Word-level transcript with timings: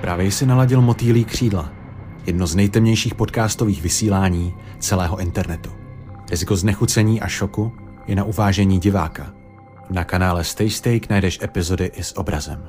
Právě 0.00 0.30
si 0.30 0.46
naladil 0.46 0.80
motýlí 0.80 1.24
křídla, 1.24 1.72
jedno 2.26 2.46
z 2.46 2.54
nejtemnějších 2.54 3.14
podcastových 3.14 3.82
vysílání 3.82 4.54
celého 4.78 5.18
internetu. 5.18 5.70
Riziko 6.30 6.56
znechucení 6.56 7.20
a 7.20 7.28
šoku 7.28 7.72
je 8.06 8.14
na 8.14 8.24
uvážení 8.24 8.78
diváka. 8.78 9.34
Na 9.90 10.04
kanále 10.04 10.44
Stay 10.44 10.70
Steak 10.70 11.08
najdeš 11.08 11.38
epizody 11.42 11.84
i 11.94 12.02
s 12.02 12.18
obrazem. 12.18 12.68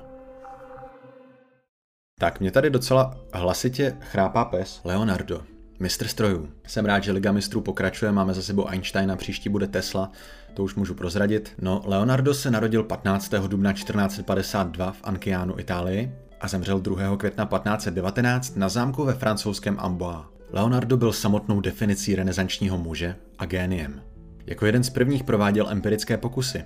Tak 2.20 2.40
mě 2.40 2.52
tady 2.52 2.70
docela 2.70 3.16
hlasitě 3.34 3.98
chrápá 4.00 4.46
pes 4.46 4.82
Leonardo, 4.84 5.42
mistr 5.80 6.08
strojů. 6.08 6.50
Jsem 6.68 6.86
rád, 6.86 7.04
že 7.04 7.12
Liga 7.12 7.32
mistrů 7.32 7.62
pokračuje, 7.62 8.12
máme 8.12 8.34
za 8.34 8.42
sebou 8.42 8.68
Einsteina, 8.68 9.16
příští 9.16 9.50
bude 9.50 9.68
Tesla, 9.68 10.12
to 10.54 10.64
už 10.64 10.76
můžu 10.76 10.94
prozradit. 10.94 11.54
No, 11.62 11.82
Leonardo 11.86 12.34
se 12.34 12.52
narodil 12.52 12.84
15. 12.84 13.34
dubna 13.48 13.74
1452 13.74 14.92
v 14.92 15.00
Ankianu, 15.04 15.60
Itálii 15.60 16.12
a 16.42 16.48
zemřel 16.48 16.80
2. 16.80 17.18
května 17.18 17.46
1519 17.46 18.56
na 18.58 18.70
zámku 18.70 19.06
ve 19.06 19.14
francouzském 19.14 19.78
Amboise. 19.80 20.20
Leonardo 20.52 20.98
byl 20.98 21.14
samotnou 21.14 21.62
definicí 21.62 22.16
renesančního 22.16 22.78
muže 22.78 23.16
a 23.40 23.46
géniem. 23.46 24.02
Jako 24.46 24.66
jeden 24.66 24.84
z 24.84 24.90
prvních 24.90 25.24
prováděl 25.24 25.70
empirické 25.70 26.18
pokusy. 26.18 26.64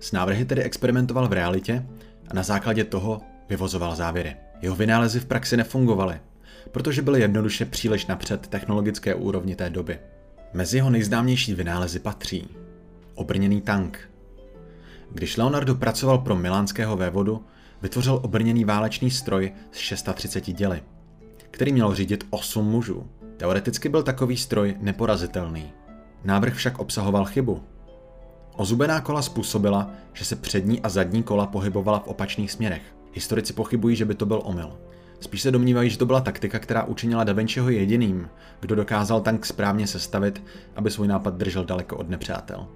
S 0.00 0.12
návrhy 0.12 0.44
tedy 0.44 0.62
experimentoval 0.62 1.28
v 1.28 1.32
realitě 1.32 1.86
a 2.28 2.34
na 2.34 2.42
základě 2.42 2.84
toho 2.84 3.20
vyvozoval 3.48 3.96
závěry. 3.96 4.36
Jeho 4.62 4.76
vynálezy 4.76 5.20
v 5.20 5.24
praxi 5.24 5.56
nefungovaly, 5.56 6.20
protože 6.72 7.02
byly 7.02 7.20
jednoduše 7.20 7.64
příliš 7.64 8.06
napřed 8.06 8.46
technologické 8.46 9.14
úrovni 9.14 9.56
té 9.56 9.70
doby. 9.70 9.98
Mezi 10.54 10.76
jeho 10.76 10.90
nejznámější 10.90 11.54
vynálezy 11.54 11.98
patří 11.98 12.48
obrněný 13.14 13.60
tank. 13.60 14.10
Když 15.12 15.36
Leonardo 15.36 15.74
pracoval 15.74 16.18
pro 16.18 16.36
milánského 16.36 16.96
vévodu, 16.96 17.44
vytvořil 17.84 18.20
obrněný 18.22 18.64
válečný 18.64 19.10
stroj 19.10 19.52
s 19.72 19.78
630 19.78 20.52
děly, 20.52 20.82
který 21.50 21.72
měl 21.72 21.94
řídit 21.94 22.26
8 22.30 22.66
mužů. 22.66 23.06
Teoreticky 23.36 23.88
byl 23.88 24.02
takový 24.02 24.36
stroj 24.36 24.76
neporazitelný. 24.80 25.72
Návrh 26.24 26.54
však 26.54 26.78
obsahoval 26.78 27.24
chybu. 27.24 27.62
Ozubená 28.56 29.00
kola 29.00 29.22
způsobila, 29.22 29.90
že 30.12 30.24
se 30.24 30.36
přední 30.36 30.80
a 30.80 30.88
zadní 30.88 31.22
kola 31.22 31.46
pohybovala 31.46 31.98
v 31.98 32.08
opačných 32.08 32.52
směrech. 32.52 32.82
Historici 33.12 33.52
pochybují, 33.52 33.96
že 33.96 34.04
by 34.04 34.14
to 34.14 34.26
byl 34.26 34.40
omyl. 34.44 34.78
Spíš 35.20 35.42
se 35.42 35.50
domnívají, 35.50 35.90
že 35.90 35.98
to 35.98 36.06
byla 36.06 36.20
taktika, 36.20 36.58
která 36.58 36.84
učinila 36.84 37.24
Da 37.24 37.32
Vinciho 37.32 37.70
jediným, 37.70 38.28
kdo 38.60 38.74
dokázal 38.74 39.20
tank 39.20 39.46
správně 39.46 39.86
sestavit, 39.86 40.42
aby 40.76 40.90
svůj 40.90 41.08
nápad 41.08 41.34
držel 41.34 41.64
daleko 41.64 41.96
od 41.96 42.08
nepřátel. 42.08 42.66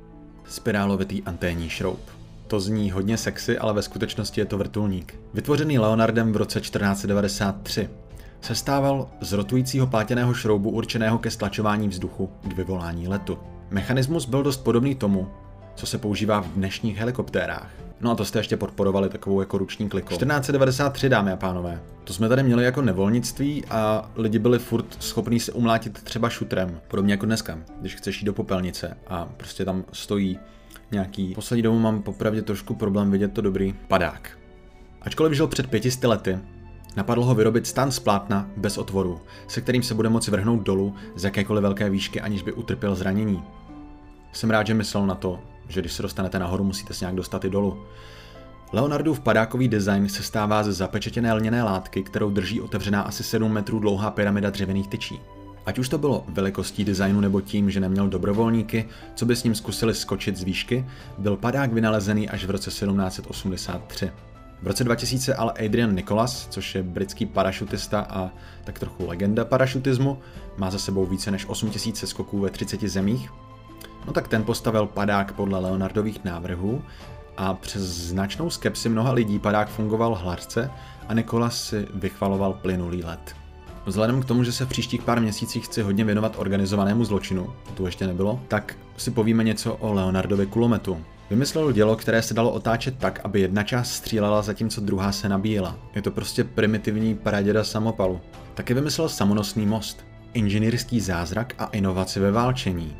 Spirálovitý 0.44 1.22
anténní 1.22 1.68
šroub. 1.68 2.17
To 2.48 2.60
zní 2.60 2.90
hodně 2.90 3.16
sexy, 3.16 3.58
ale 3.58 3.72
ve 3.72 3.82
skutečnosti 3.82 4.40
je 4.40 4.44
to 4.44 4.58
vrtulník. 4.58 5.14
Vytvořený 5.34 5.78
Leonardem 5.78 6.32
v 6.32 6.36
roce 6.36 6.60
1493. 6.60 7.88
Sestával 8.40 9.08
z 9.20 9.32
rotujícího 9.32 9.86
plátěného 9.86 10.34
šroubu 10.34 10.70
určeného 10.70 11.18
ke 11.18 11.30
stlačování 11.30 11.88
vzduchu 11.88 12.30
k 12.48 12.56
vyvolání 12.56 13.08
letu. 13.08 13.38
Mechanismus 13.70 14.26
byl 14.26 14.42
dost 14.42 14.56
podobný 14.56 14.94
tomu, 14.94 15.28
co 15.74 15.86
se 15.86 15.98
používá 15.98 16.40
v 16.40 16.46
dnešních 16.46 16.96
helikoptérách. 16.96 17.70
No 18.00 18.10
a 18.10 18.14
to 18.14 18.24
jste 18.24 18.38
ještě 18.38 18.56
podporovali 18.56 19.08
takovou 19.08 19.40
jako 19.40 19.58
ruční 19.58 19.88
klikou. 19.88 20.08
1493, 20.08 21.08
dámy 21.08 21.32
a 21.32 21.36
pánové. 21.36 21.80
To 22.04 22.12
jsme 22.12 22.28
tady 22.28 22.42
měli 22.42 22.64
jako 22.64 22.82
nevolnictví 22.82 23.64
a 23.70 24.10
lidi 24.16 24.38
byli 24.38 24.58
furt 24.58 25.02
schopní 25.02 25.40
se 25.40 25.52
umlátit 25.52 26.02
třeba 26.02 26.28
šutrem. 26.28 26.80
Podobně 26.88 27.12
jako 27.12 27.26
dneska, 27.26 27.58
když 27.80 27.94
chceš 27.94 28.22
jít 28.22 28.26
do 28.26 28.32
popelnice 28.32 28.96
a 29.06 29.28
prostě 29.36 29.64
tam 29.64 29.84
stojí 29.92 30.38
nějaký... 30.90 31.34
Poslední 31.34 31.62
dobu 31.62 31.78
mám 31.78 32.02
popravdě 32.02 32.42
trošku 32.42 32.74
problém 32.74 33.10
vidět 33.10 33.32
to 33.32 33.40
dobrý 33.40 33.74
padák. 33.88 34.38
Ačkoliv 35.02 35.32
žil 35.32 35.46
před 35.46 35.70
pětisty 35.70 36.06
lety, 36.06 36.38
napadlo 36.96 37.24
ho 37.24 37.34
vyrobit 37.34 37.66
stan 37.66 37.90
z 37.90 37.98
plátna 37.98 38.50
bez 38.56 38.78
otvoru, 38.78 39.20
se 39.48 39.60
kterým 39.60 39.82
se 39.82 39.94
bude 39.94 40.08
moci 40.08 40.30
vrhnout 40.30 40.62
dolů 40.62 40.94
z 41.16 41.24
jakékoliv 41.24 41.62
velké 41.62 41.90
výšky, 41.90 42.20
aniž 42.20 42.42
by 42.42 42.52
utrpěl 42.52 42.94
zranění. 42.94 43.42
Jsem 44.32 44.50
rád, 44.50 44.66
že 44.66 44.74
myslel 44.74 45.06
na 45.06 45.14
to, 45.14 45.40
že 45.68 45.80
když 45.80 45.92
se 45.92 46.02
dostanete 46.02 46.38
nahoru, 46.38 46.64
musíte 46.64 46.94
se 46.94 47.04
nějak 47.04 47.16
dostat 47.16 47.44
i 47.44 47.50
dolů. 47.50 47.82
Leonardův 48.72 49.20
padákový 49.20 49.68
design 49.68 50.08
se 50.08 50.22
stává 50.22 50.62
ze 50.62 50.72
zapečetěné 50.72 51.32
lněné 51.32 51.62
látky, 51.62 52.02
kterou 52.02 52.30
drží 52.30 52.60
otevřená 52.60 53.02
asi 53.02 53.24
7 53.24 53.52
metrů 53.52 53.78
dlouhá 53.78 54.10
pyramida 54.10 54.50
dřevěných 54.50 54.88
tyčí. 54.88 55.20
Ať 55.68 55.78
už 55.78 55.88
to 55.88 55.98
bylo 55.98 56.24
velikostí 56.28 56.84
designu 56.84 57.20
nebo 57.20 57.40
tím, 57.40 57.70
že 57.70 57.80
neměl 57.80 58.08
dobrovolníky, 58.08 58.88
co 59.14 59.26
by 59.26 59.36
s 59.36 59.44
ním 59.44 59.54
zkusili 59.54 59.94
skočit 59.94 60.36
z 60.36 60.42
výšky, 60.42 60.86
byl 61.18 61.36
padák 61.36 61.72
vynalezený 61.72 62.28
až 62.28 62.44
v 62.44 62.50
roce 62.50 62.70
1783. 62.70 64.10
V 64.62 64.66
roce 64.66 64.84
2000 64.84 65.34
ale 65.34 65.52
Adrian 65.52 65.94
Nicholas, 65.94 66.48
což 66.50 66.74
je 66.74 66.82
britský 66.82 67.26
parašutista 67.26 68.00
a 68.00 68.30
tak 68.64 68.78
trochu 68.78 69.06
legenda 69.06 69.44
parašutismu, 69.44 70.18
má 70.56 70.70
za 70.70 70.78
sebou 70.78 71.06
více 71.06 71.30
než 71.30 71.46
8000 71.48 72.06
skoků 72.06 72.40
ve 72.40 72.50
30 72.50 72.80
zemích, 72.80 73.30
no 74.06 74.12
tak 74.12 74.28
ten 74.28 74.44
postavil 74.44 74.86
padák 74.86 75.32
podle 75.32 75.58
Leonardových 75.58 76.24
návrhů 76.24 76.82
a 77.36 77.54
přes 77.54 77.82
značnou 77.82 78.50
skepsi 78.50 78.88
mnoha 78.88 79.12
lidí 79.12 79.38
padák 79.38 79.68
fungoval 79.68 80.14
hladce 80.14 80.70
a 81.08 81.14
Nikolas 81.14 81.64
si 81.68 81.88
vychvaloval 81.94 82.52
plynulý 82.52 83.02
let. 83.04 83.37
Vzhledem 83.88 84.22
k 84.22 84.24
tomu, 84.24 84.44
že 84.44 84.52
se 84.52 84.64
v 84.64 84.68
příštích 84.68 85.02
pár 85.02 85.20
měsících 85.20 85.64
chci 85.64 85.82
hodně 85.82 86.04
věnovat 86.04 86.34
organizovanému 86.38 87.04
zločinu, 87.04 87.52
tu 87.74 87.86
ještě 87.86 88.06
nebylo, 88.06 88.40
tak 88.48 88.76
si 88.96 89.10
povíme 89.10 89.44
něco 89.44 89.74
o 89.74 89.92
Leonardovi 89.92 90.46
kulometu. 90.46 91.04
Vymyslel 91.30 91.72
dělo, 91.72 91.96
které 91.96 92.22
se 92.22 92.34
dalo 92.34 92.50
otáčet 92.50 92.98
tak, 92.98 93.20
aby 93.24 93.40
jedna 93.40 93.62
část 93.62 93.90
střílela, 93.90 94.42
zatímco 94.42 94.80
druhá 94.80 95.12
se 95.12 95.28
nabíjela. 95.28 95.76
Je 95.94 96.02
to 96.02 96.10
prostě 96.10 96.44
primitivní 96.44 97.14
praděda 97.14 97.64
samopalu. 97.64 98.20
Taky 98.54 98.74
vymyslel 98.74 99.08
samonosný 99.08 99.66
most, 99.66 100.04
inženýrský 100.32 101.00
zázrak 101.00 101.54
a 101.58 101.64
inovaci 101.64 102.20
ve 102.20 102.30
válčení. 102.30 102.96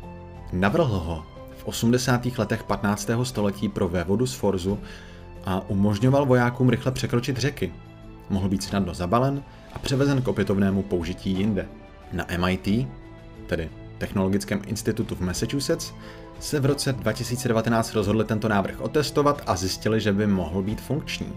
Navrhl 0.53 0.97
ho 0.97 1.25
v 1.57 1.65
80. 1.65 2.25
letech 2.37 2.63
15. 2.63 3.09
století 3.23 3.69
pro 3.69 3.89
vévodu 3.89 4.27
z 4.27 4.33
Forzu 4.33 4.79
a 5.45 5.69
umožňoval 5.69 6.25
vojákům 6.25 6.69
rychle 6.69 6.91
překročit 6.91 7.37
řeky. 7.37 7.73
Mohl 8.29 8.49
být 8.49 8.63
snadno 8.63 8.93
zabalen 8.93 9.43
a 9.73 9.79
převezen 9.79 10.21
k 10.21 10.27
opětovnému 10.27 10.83
použití 10.83 11.31
jinde. 11.31 11.67
Na 12.13 12.25
MIT, 12.37 12.87
tedy 13.47 13.69
Technologickém 13.99 14.61
institutu 14.67 15.15
v 15.15 15.21
Massachusetts, 15.21 15.93
se 16.39 16.59
v 16.59 16.65
roce 16.65 16.93
2019 16.93 17.93
rozhodli 17.93 18.25
tento 18.25 18.47
návrh 18.47 18.81
otestovat 18.81 19.43
a 19.47 19.55
zjistili, 19.55 19.99
že 19.99 20.13
by 20.13 20.27
mohl 20.27 20.61
být 20.61 20.81
funkční. 20.81 21.33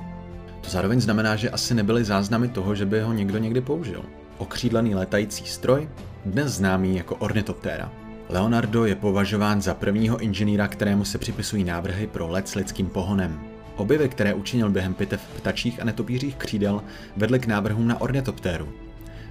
To 0.60 0.70
zároveň 0.70 1.00
znamená, 1.00 1.36
že 1.36 1.50
asi 1.50 1.75
nebyly 1.75 2.04
záznamy 2.04 2.48
toho, 2.48 2.75
že 2.75 2.86
by 2.86 3.00
ho 3.00 3.12
někdo 3.12 3.38
někdy 3.38 3.60
použil. 3.60 4.02
Okřídlený 4.38 4.94
létající 4.94 5.47
stroj, 5.47 5.88
dnes 6.25 6.52
známý 6.52 6.97
jako 6.97 7.16
ornitoptéra. 7.16 7.92
Leonardo 8.28 8.84
je 8.84 8.94
považován 8.94 9.62
za 9.62 9.75
prvního 9.75 10.19
inženýra, 10.19 10.69
kterému 10.69 11.04
se 11.04 11.19
připisují 11.19 11.64
návrhy 11.64 12.06
pro 12.06 12.28
let 12.28 12.48
s 12.48 12.54
lidským 12.54 12.86
pohonem. 12.86 13.51
Objevy, 13.77 14.09
které 14.09 14.34
učinil 14.34 14.71
během 14.71 14.94
pitev 14.94 15.21
ptačích 15.37 15.83
a 15.83 15.84
netopířích 15.84 16.37
křídel, 16.37 16.83
vedly 17.16 17.38
k 17.38 17.47
návrhům 17.47 17.88
na 17.88 18.00
ornitoptéru. 18.00 18.69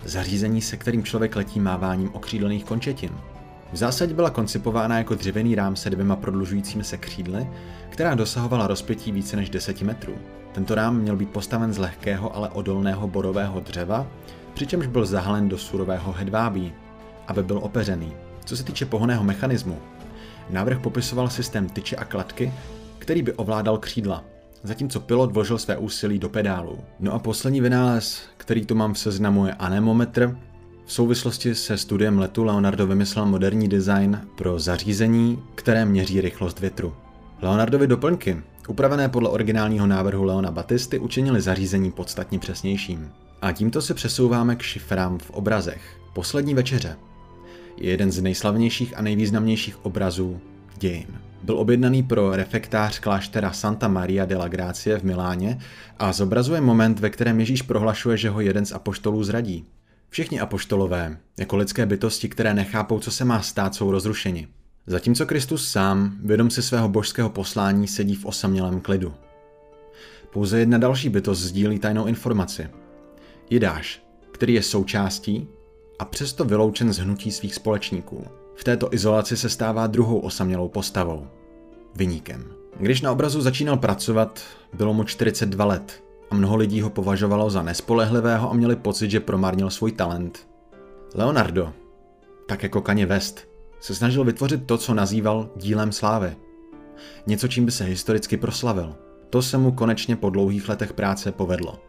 Zařízení, 0.05 0.61
se 0.61 0.77
kterým 0.77 1.03
člověk 1.03 1.35
letí 1.35 1.59
máváním 1.59 2.09
okřídlených 2.13 2.65
končetin. 2.65 3.11
V 3.73 3.77
zásadě 3.77 4.13
byla 4.13 4.29
koncipována 4.29 4.97
jako 4.97 5.15
dřevěný 5.15 5.55
rám 5.55 5.75
se 5.75 5.89
dvěma 5.89 6.15
prodlužujícími 6.15 6.83
se 6.83 6.97
křídly, 6.97 7.47
která 7.89 8.15
dosahovala 8.15 8.67
rozpětí 8.67 9.11
více 9.11 9.35
než 9.35 9.49
10 9.49 9.81
metrů. 9.81 10.13
Tento 10.51 10.75
rám 10.75 10.97
měl 10.97 11.15
být 11.15 11.29
postaven 11.29 11.73
z 11.73 11.77
lehkého, 11.77 12.35
ale 12.35 12.49
odolného 12.49 13.07
borového 13.07 13.59
dřeva, 13.59 14.07
přičemž 14.53 14.87
byl 14.87 15.05
zahalen 15.05 15.49
do 15.49 15.57
surového 15.57 16.11
hedvábí, 16.11 16.73
aby 17.27 17.43
byl 17.43 17.57
opeřený. 17.57 18.13
Co 18.45 18.57
se 18.57 18.63
týče 18.63 18.85
pohoného 18.85 19.23
mechanismu, 19.23 19.79
návrh 20.49 20.79
popisoval 20.79 21.29
systém 21.29 21.69
tyče 21.69 21.95
a 21.95 22.05
kladky, 22.05 22.53
který 22.99 23.23
by 23.23 23.33
ovládal 23.33 23.77
křídla, 23.77 24.23
zatímco 24.63 24.99
pilot 24.99 25.31
vložil 25.31 25.57
své 25.57 25.77
úsilí 25.77 26.19
do 26.19 26.29
pedálů. 26.29 26.79
No 26.99 27.13
a 27.13 27.19
poslední 27.19 27.61
vynález, 27.61 28.21
který 28.37 28.65
tu 28.65 28.75
mám 28.75 28.93
v 28.93 28.99
seznamu, 28.99 29.45
je 29.45 29.53
anemometr. 29.53 30.37
V 30.85 30.93
souvislosti 30.93 31.55
se 31.55 31.77
studiem 31.77 32.19
letu 32.19 32.43
Leonardo 32.43 32.87
vymyslel 32.87 33.25
moderní 33.25 33.67
design 33.67 34.21
pro 34.35 34.59
zařízení, 34.59 35.43
které 35.55 35.85
měří 35.85 36.21
rychlost 36.21 36.59
větru. 36.59 36.93
Leonardovi 37.41 37.87
doplňky, 37.87 38.41
upravené 38.67 39.09
podle 39.09 39.29
originálního 39.29 39.87
návrhu 39.87 40.23
Leona 40.23 40.51
Batisty, 40.51 40.99
učinili 40.99 41.41
zařízení 41.41 41.91
podstatně 41.91 42.39
přesnějším. 42.39 43.11
A 43.41 43.51
tímto 43.51 43.81
se 43.81 43.93
přesouváme 43.93 44.55
k 44.55 44.61
šifrám 44.61 45.17
v 45.17 45.29
obrazech. 45.29 45.81
Poslední 46.13 46.53
večeře, 46.53 46.97
je 47.77 47.89
jeden 47.89 48.11
z 48.11 48.21
nejslavnějších 48.21 48.97
a 48.97 49.01
nejvýznamnějších 49.01 49.85
obrazů 49.85 50.39
dějin. 50.77 51.30
Byl 51.43 51.57
objednaný 51.59 52.03
pro 52.03 52.35
refektář 52.35 52.99
kláštera 52.99 53.51
Santa 53.51 53.87
Maria 53.87 54.25
della 54.25 54.47
Grazie 54.47 54.99
v 54.99 55.03
Miláně 55.03 55.59
a 55.99 56.13
zobrazuje 56.13 56.61
moment, 56.61 56.99
ve 56.99 57.09
kterém 57.09 57.39
Ježíš 57.39 57.61
prohlašuje, 57.61 58.17
že 58.17 58.29
ho 58.29 58.41
jeden 58.41 58.65
z 58.65 58.71
apoštolů 58.71 59.23
zradí. 59.23 59.65
Všichni 60.09 60.39
apoštolové, 60.39 61.17
jako 61.39 61.57
lidské 61.57 61.85
bytosti, 61.85 62.29
které 62.29 62.53
nechápou, 62.53 62.99
co 62.99 63.11
se 63.11 63.25
má 63.25 63.41
stát, 63.41 63.75
jsou 63.75 63.91
rozrušeni. 63.91 64.47
Zatímco 64.87 65.25
Kristus 65.25 65.71
sám, 65.71 66.17
vědom 66.23 66.49
si 66.49 66.61
svého 66.63 66.89
božského 66.89 67.29
poslání, 67.29 67.87
sedí 67.87 68.15
v 68.15 68.25
osamělém 68.25 68.81
klidu. 68.81 69.13
Pouze 70.33 70.59
jedna 70.59 70.77
další 70.77 71.09
bytost 71.09 71.41
sdílí 71.41 71.79
tajnou 71.79 72.05
informaci. 72.05 72.69
Jidáš, 73.49 74.03
který 74.31 74.53
je 74.53 74.63
součástí 74.63 75.47
a 75.99 76.05
přesto 76.05 76.45
vyloučen 76.45 76.93
z 76.93 76.97
hnutí 76.97 77.31
svých 77.31 77.55
společníků. 77.55 78.40
V 78.61 78.63
této 78.63 78.93
izolaci 78.93 79.37
se 79.37 79.49
stává 79.49 79.87
druhou 79.87 80.19
osamělou 80.19 80.69
postavou. 80.69 81.27
Vyníkem. 81.95 82.45
Když 82.79 83.01
na 83.01 83.11
obrazu 83.11 83.41
začínal 83.41 83.77
pracovat, 83.77 84.41
bylo 84.73 84.93
mu 84.93 85.03
42 85.03 85.65
let 85.65 86.03
a 86.29 86.35
mnoho 86.35 86.55
lidí 86.55 86.81
ho 86.81 86.89
považovalo 86.89 87.49
za 87.49 87.63
nespolehlivého 87.63 88.51
a 88.51 88.53
měli 88.53 88.75
pocit, 88.75 89.11
že 89.11 89.19
promarnil 89.19 89.69
svůj 89.69 89.91
talent. 89.91 90.47
Leonardo, 91.15 91.73
tak 92.47 92.63
jako 92.63 92.81
Kanye 92.81 93.05
West, 93.05 93.47
se 93.79 93.95
snažil 93.95 94.23
vytvořit 94.23 94.67
to, 94.67 94.77
co 94.77 94.93
nazýval 94.93 95.49
dílem 95.55 95.91
slávy. 95.91 96.35
Něco, 97.27 97.47
čím 97.47 97.65
by 97.65 97.71
se 97.71 97.83
historicky 97.83 98.37
proslavil. 98.37 98.95
To 99.29 99.41
se 99.41 99.57
mu 99.57 99.71
konečně 99.71 100.15
po 100.15 100.29
dlouhých 100.29 100.69
letech 100.69 100.93
práce 100.93 101.31
povedlo. 101.31 101.79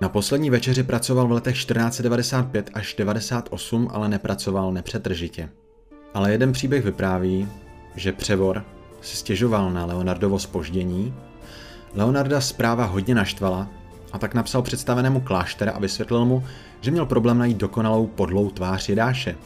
Na 0.00 0.08
poslední 0.08 0.50
večeři 0.50 0.82
pracoval 0.82 1.26
v 1.26 1.32
letech 1.32 1.54
1495 1.54 2.70
až 2.74 2.94
98, 2.94 3.88
ale 3.92 4.08
nepracoval 4.08 4.72
nepřetržitě. 4.72 5.48
Ale 6.14 6.32
jeden 6.32 6.52
příběh 6.52 6.84
vypráví, 6.84 7.48
že 7.96 8.12
Převor 8.12 8.64
si 9.00 9.16
stěžoval 9.16 9.70
na 9.70 9.84
Leonardovo 9.84 10.38
spoždění. 10.38 11.14
Leonarda 11.94 12.40
zpráva 12.40 12.84
hodně 12.84 13.14
naštvala 13.14 13.68
a 14.12 14.18
tak 14.18 14.34
napsal 14.34 14.62
představenému 14.62 15.20
kláštera 15.20 15.72
a 15.72 15.78
vysvětlil 15.78 16.24
mu, 16.24 16.44
že 16.80 16.90
měl 16.90 17.06
problém 17.06 17.38
najít 17.38 17.56
dokonalou 17.56 18.06
podlou 18.06 18.50
tvář 18.50 18.88
Jedáše 18.88 19.36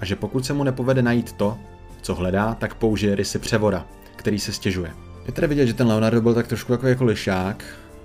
a 0.00 0.04
že 0.04 0.16
pokud 0.16 0.46
se 0.46 0.52
mu 0.52 0.64
nepovede 0.64 1.02
najít 1.02 1.32
to, 1.32 1.58
co 2.02 2.14
hledá, 2.14 2.54
tak 2.54 2.74
použije 2.74 3.14
rysy 3.14 3.38
Převora, 3.38 3.86
který 4.16 4.38
se 4.38 4.52
stěžuje. 4.52 4.90
Je 5.26 5.32
tedy 5.32 5.46
vidět, 5.46 5.66
že 5.66 5.74
ten 5.74 5.86
Leonardo 5.86 6.20
byl 6.20 6.34
tak 6.34 6.46
trošku 6.46 6.72
jako, 6.72 6.86
jako 6.86 7.04
lišák, 7.04 7.64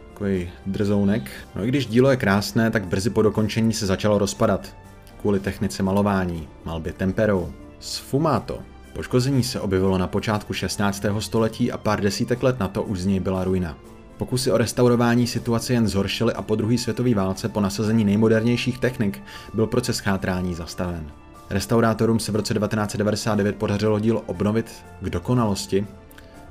takový 0.09 0.49
drzounek. 0.65 1.31
No 1.55 1.63
i 1.63 1.67
když 1.67 1.85
dílo 1.85 2.09
je 2.09 2.17
krásné, 2.17 2.71
tak 2.71 2.87
brzy 2.87 3.09
po 3.09 3.21
dokončení 3.21 3.73
se 3.73 3.85
začalo 3.85 4.17
rozpadat. 4.17 4.75
Kvůli 5.21 5.39
technice 5.39 5.83
malování, 5.83 6.47
malbě 6.65 6.93
temperou. 6.93 7.53
Sfumato. 7.83 8.59
Poškození 8.93 9.43
se 9.43 9.59
objevilo 9.59 9.97
na 9.97 10.07
počátku 10.07 10.53
16. 10.53 11.05
století 11.19 11.71
a 11.71 11.77
pár 11.77 12.01
desítek 12.01 12.43
let 12.43 12.59
na 12.59 12.67
to 12.67 12.83
už 12.83 12.99
z 12.99 13.05
něj 13.05 13.19
byla 13.19 13.43
ruina. 13.43 13.77
Pokusy 14.17 14.51
o 14.51 14.57
restaurování 14.57 15.27
situace 15.27 15.73
jen 15.73 15.87
zhoršily 15.87 16.33
a 16.33 16.41
po 16.41 16.55
druhé 16.55 16.77
světové 16.77 17.13
válce 17.13 17.49
po 17.49 17.61
nasazení 17.61 18.05
nejmodernějších 18.05 18.79
technik 18.79 19.21
byl 19.53 19.67
proces 19.67 19.99
chátrání 19.99 20.53
zastaven. 20.53 21.11
Restaurátorům 21.49 22.19
se 22.19 22.31
v 22.31 22.35
roce 22.35 22.53
1999 22.53 23.55
podařilo 23.55 23.99
dílo 23.99 24.21
obnovit 24.21 24.71
k 25.01 25.09
dokonalosti, 25.09 25.87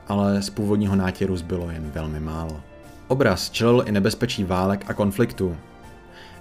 ale 0.09 0.43
z 0.43 0.51
původního 0.51 0.97
nátěru 0.97 1.37
zbylo 1.37 1.71
jen 1.71 1.91
velmi 1.95 2.21
málo. 2.21 2.61
Obraz 3.09 3.51
čelil 3.51 3.85
i 3.87 3.93
nebezpečí 3.93 4.45
válek 4.45 4.85
a 4.89 4.95
konfliktů. 4.95 5.57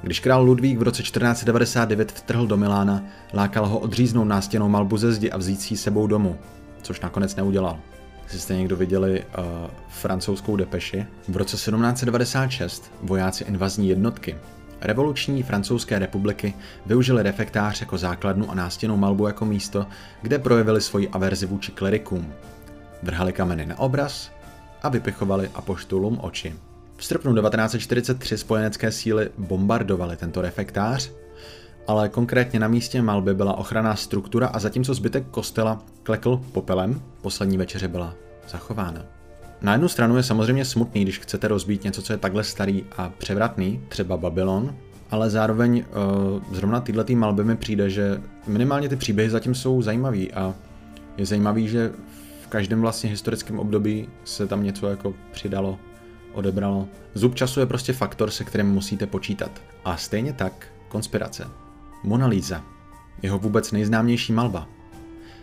Když 0.04 0.20
král 0.20 0.44
Ludvík 0.44 0.80
v 0.80 0.82
roce 0.82 1.02
1499 1.02 2.12
vtrhl 2.12 2.48
do 2.48 2.58
Milána, 2.58 3.04
lákal 3.34 3.68
ho 3.68 3.80
odříznout 3.80 4.28
nástěnou 4.28 4.70
malbu 4.70 4.98
ze 4.98 5.14
zdi 5.14 5.32
a 5.32 5.38
vzít 5.38 5.62
si 5.62 5.78
sebou 5.78 6.08
domů, 6.08 6.38
což 6.82 7.00
nakonec 7.00 7.36
neudělal. 7.36 7.80
Jestli 8.24 8.40
jste 8.40 8.56
někdo 8.56 8.76
viděli 8.76 9.24
uh, 9.24 9.46
francouzskou 9.90 10.56
depeši, 10.56 11.06
v 11.28 11.38
roce 11.38 11.56
1796 11.56 12.92
vojáci 13.02 13.44
invazní 13.44 13.90
jednotky 13.90 14.36
revoluční 14.82 15.44
francouzské 15.44 16.00
republiky 16.00 16.54
využili 16.86 17.24
refektář 17.24 17.82
jako 17.82 17.98
základnu 17.98 18.52
a 18.52 18.56
nástěnou 18.56 18.98
malbu 18.98 19.28
jako 19.28 19.46
místo, 19.46 19.88
kde 20.22 20.40
projevili 20.40 20.82
svoji 20.82 21.10
averzi 21.10 21.46
vůči 21.46 21.72
klerikům. 21.72 22.34
Vrhali 23.04 23.34
kameny 23.34 23.66
na 23.66 23.80
obraz 23.80 24.32
a 24.84 24.90
vypichovali 24.90 25.50
apoštolům 25.54 26.20
oči. 26.22 26.56
V 27.02 27.06
srpnu 27.06 27.36
1943 27.36 28.38
spojenecké 28.38 28.92
síly 28.92 29.30
bombardovaly 29.38 30.18
tento 30.18 30.42
refektář, 30.42 31.12
ale 31.88 32.10
konkrétně 32.10 32.60
na 32.60 32.68
místě 32.68 33.02
malby 33.02 33.34
byla 33.34 33.58
ochranná 33.58 33.96
struktura 33.96 34.48
a 34.48 34.60
zatímco 34.60 34.94
zbytek 34.94 35.24
kostela 35.32 35.84
klekl 36.04 36.42
popelem, 36.52 37.02
poslední 37.22 37.58
večeře 37.58 37.88
byla 37.88 38.14
zachována. 38.50 39.06
Na 39.62 39.72
jednu 39.72 39.88
stranu 39.88 40.18
je 40.18 40.24
samozřejmě 40.24 40.66
smutný, 40.66 41.02
když 41.02 41.20
chcete 41.20 41.48
rozbít 41.48 41.84
něco, 41.84 42.02
co 42.02 42.14
je 42.14 42.18
takhle 42.18 42.44
starý 42.44 42.84
a 42.98 43.10
převratný, 43.18 43.82
třeba 43.90 44.18
Babylon, 44.18 44.76
ale 45.12 45.30
zároveň 45.30 45.86
uh, 46.46 46.56
zrovna 46.56 46.82
tyhle 46.82 47.06
malby 47.16 47.44
mi 47.44 47.56
přijde, 47.56 47.90
že 47.90 48.22
minimálně 48.48 48.90
ty 48.90 48.96
příběhy 48.96 49.30
zatím 49.30 49.56
jsou 49.56 49.82
zajímavý 49.82 50.34
a 50.34 50.54
je 51.18 51.26
zajímavý, 51.26 51.68
že 51.68 51.92
v 52.44 52.48
každém 52.48 52.82
vlastně 52.82 53.10
historickém 53.10 53.60
období 53.60 54.10
se 54.24 54.48
tam 54.48 54.64
něco 54.64 54.88
jako 54.88 55.14
přidalo, 55.32 55.80
odebralo. 56.34 56.88
Zub 57.14 57.36
času 57.36 57.60
je 57.60 57.66
prostě 57.66 57.94
faktor, 57.94 58.32
se 58.32 58.44
kterým 58.44 58.68
musíte 58.68 59.08
počítat. 59.08 59.62
A 59.86 59.98
stejně 59.98 60.34
tak 60.34 60.68
konspirace. 60.88 61.48
Mona 62.04 62.28
Lisa, 62.28 62.64
jeho 63.22 63.40
vůbec 63.40 63.72
nejznámější 63.72 64.34
malba. 64.34 64.68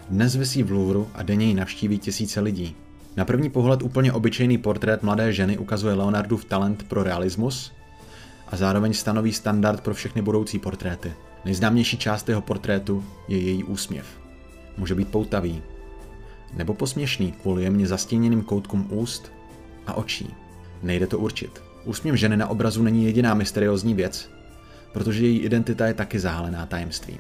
Dnes 0.08 0.37
vysí 0.37 0.62
v 0.62 0.73
Louvru 0.73 1.08
a 1.14 1.23
denně 1.23 1.46
ji 1.46 1.55
navštíví 1.55 1.99
tisíce 1.99 2.40
lidí. 2.40 2.76
Na 3.17 3.25
první 3.25 3.50
pohled 3.50 3.82
úplně 3.82 4.12
obyčejný 4.12 4.58
portrét 4.58 5.02
mladé 5.02 5.32
ženy 5.32 5.58
ukazuje 5.58 5.94
Leonardův 5.94 6.44
talent 6.44 6.82
pro 6.82 7.02
realismus 7.02 7.73
a 8.49 8.56
zároveň 8.56 8.93
stanoví 8.93 9.32
standard 9.32 9.81
pro 9.81 9.94
všechny 9.94 10.23
budoucí 10.23 10.58
portréty. 10.58 11.12
Nejznámější 11.44 11.99
část 11.99 12.29
jeho 12.29 12.40
portrétu 12.40 13.05
je 13.29 13.38
její 13.38 13.64
úsměv. 13.64 14.06
Může 14.76 14.94
být 14.94 15.08
poutavý, 15.08 15.62
nebo 16.56 16.75
posměšný 16.75 17.32
kvůli 17.32 17.62
jemně 17.62 17.87
zastíněným 17.87 18.43
koutkům 18.43 18.87
úst 18.90 19.32
a 19.87 19.94
očí. 19.94 20.35
Nejde 20.82 21.06
to 21.06 21.19
určit. 21.19 21.62
Úsměv 21.84 22.14
ženy 22.14 22.36
na 22.36 22.48
obrazu 22.48 22.82
není 22.82 23.04
jediná 23.04 23.34
mysteriózní 23.34 23.94
věc, 23.94 24.30
protože 24.92 25.26
její 25.26 25.38
identita 25.38 25.86
je 25.86 25.94
taky 25.94 26.19
zahalená 26.19 26.66
tajemstvím. 26.66 27.19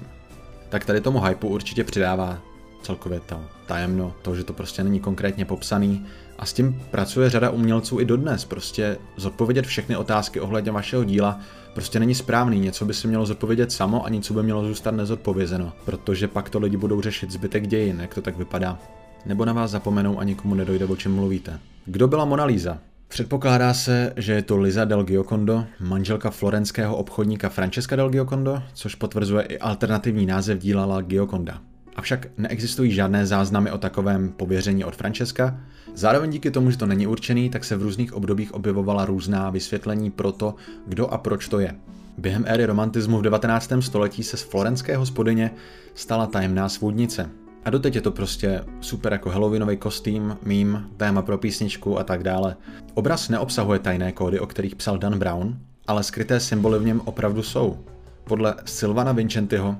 Tak 0.68 0.84
tady 0.84 1.00
tomu 1.00 1.20
hypu 1.20 1.48
určitě 1.48 1.84
přidává 1.84 2.38
celkově 2.82 3.20
to 3.20 3.40
tajemno, 3.66 4.14
to, 4.22 4.34
že 4.34 4.44
to 4.44 4.52
prostě 4.52 4.84
není 4.84 5.00
konkrétně 5.00 5.44
popsaný. 5.44 6.06
A 6.38 6.46
s 6.46 6.52
tím 6.52 6.82
pracuje 6.90 7.30
řada 7.30 7.50
umělců 7.50 8.00
i 8.00 8.04
dodnes. 8.04 8.44
Prostě 8.44 8.98
zodpovědět 9.16 9.66
všechny 9.66 9.96
otázky 9.96 10.40
ohledně 10.40 10.72
vašeho 10.72 11.04
díla 11.04 11.40
prostě 11.74 12.00
není 12.00 12.14
správný. 12.14 12.60
Něco 12.60 12.84
by 12.84 12.94
si 12.94 13.08
mělo 13.08 13.26
zodpovědět 13.26 13.72
samo 13.72 14.04
a 14.04 14.08
něco 14.08 14.34
by 14.34 14.42
mělo 14.42 14.64
zůstat 14.64 14.90
nezodpovězeno, 14.90 15.72
protože 15.84 16.28
pak 16.28 16.50
to 16.50 16.58
lidi 16.58 16.76
budou 16.76 17.00
řešit 17.00 17.30
zbytek 17.30 17.66
dějin, 17.66 18.00
jak 18.00 18.14
to 18.14 18.22
tak 18.22 18.36
vypadá. 18.36 18.78
Nebo 19.26 19.44
na 19.44 19.52
vás 19.52 19.70
zapomenou 19.70 20.18
a 20.18 20.24
nikomu 20.24 20.54
nedojde, 20.54 20.84
o 20.84 20.96
čem 20.96 21.14
mluvíte. 21.14 21.58
Kdo 21.84 22.08
byla 22.08 22.24
Mona 22.24 22.44
Lisa? 22.44 22.78
Předpokládá 23.08 23.74
se, 23.74 24.12
že 24.16 24.32
je 24.32 24.42
to 24.42 24.56
Liza 24.56 24.84
del 24.84 25.04
Giocondo, 25.04 25.64
manželka 25.80 26.30
florenského 26.30 26.96
obchodníka 26.96 27.48
Francesca 27.48 27.96
del 27.96 28.10
Giocondo, 28.10 28.62
což 28.72 28.94
potvrzuje 28.94 29.42
i 29.42 29.58
alternativní 29.58 30.26
název 30.26 30.58
díla 30.58 30.84
La 30.84 31.00
Gioconda. 31.00 31.60
Avšak 31.96 32.26
neexistují 32.38 32.92
žádné 32.92 33.26
záznamy 33.26 33.70
o 33.70 33.78
takovém 33.78 34.28
pověření 34.28 34.84
od 34.84 34.96
Francesca. 34.96 35.60
Zároveň 35.94 36.30
díky 36.30 36.50
tomu, 36.50 36.70
že 36.70 36.78
to 36.78 36.86
není 36.86 37.06
určený, 37.06 37.50
tak 37.50 37.64
se 37.64 37.76
v 37.76 37.82
různých 37.82 38.12
obdobích 38.12 38.54
objevovala 38.54 39.04
různá 39.04 39.50
vysvětlení 39.50 40.10
pro 40.10 40.32
to, 40.32 40.54
kdo 40.86 41.06
a 41.06 41.18
proč 41.18 41.48
to 41.48 41.58
je. 41.58 41.74
Během 42.18 42.44
éry 42.46 42.66
romantismu 42.66 43.18
v 43.18 43.22
19. 43.22 43.72
století 43.80 44.22
se 44.22 44.36
z 44.36 44.42
florenské 44.42 44.96
hospodyně 44.96 45.50
stala 45.94 46.26
tajemná 46.26 46.68
svůdnice. 46.68 47.30
A 47.68 47.70
doteď 47.70 47.94
je 47.94 48.00
to 48.00 48.10
prostě 48.10 48.64
super 48.80 49.12
jako 49.12 49.30
Halloweenový 49.30 49.76
kostým, 49.76 50.36
mím, 50.44 50.90
téma 50.96 51.22
pro 51.22 51.38
písničku 51.38 51.98
a 51.98 52.04
tak 52.04 52.22
dále. 52.22 52.56
Obraz 52.94 53.28
neobsahuje 53.28 53.78
tajné 53.78 54.12
kódy, 54.12 54.40
o 54.40 54.46
kterých 54.46 54.76
psal 54.76 54.98
Dan 54.98 55.18
Brown, 55.18 55.58
ale 55.86 56.02
skryté 56.02 56.40
symboly 56.40 56.78
v 56.78 56.84
něm 56.84 57.00
opravdu 57.04 57.42
jsou. 57.42 57.78
Podle 58.24 58.54
Silvana 58.64 59.12
Vincentiho 59.12 59.76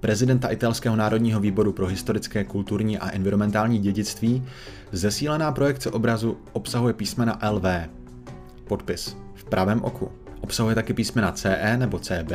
prezidenta 0.00 0.48
italského 0.48 0.96
národního 0.96 1.40
výboru 1.40 1.72
pro 1.72 1.86
historické, 1.86 2.44
kulturní 2.44 2.98
a 2.98 3.10
environmentální 3.10 3.78
dědictví, 3.78 4.44
zesílená 4.92 5.52
projekce 5.52 5.90
obrazu 5.90 6.36
obsahuje 6.52 6.94
písmena 6.94 7.38
LV, 7.50 7.64
podpis, 8.68 9.16
v 9.34 9.44
pravém 9.44 9.84
oku. 9.84 10.12
Obsahuje 10.40 10.74
taky 10.74 10.92
písmena 10.92 11.32
CE 11.32 11.76
nebo 11.76 11.98
CB 11.98 12.32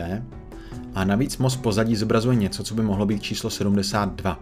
a 0.95 1.03
navíc 1.03 1.37
most 1.37 1.57
pozadí 1.57 1.95
zobrazuje 1.95 2.35
něco, 2.35 2.63
co 2.63 2.75
by 2.75 2.81
mohlo 2.81 3.05
být 3.05 3.23
číslo 3.23 3.49
72. 3.49 4.39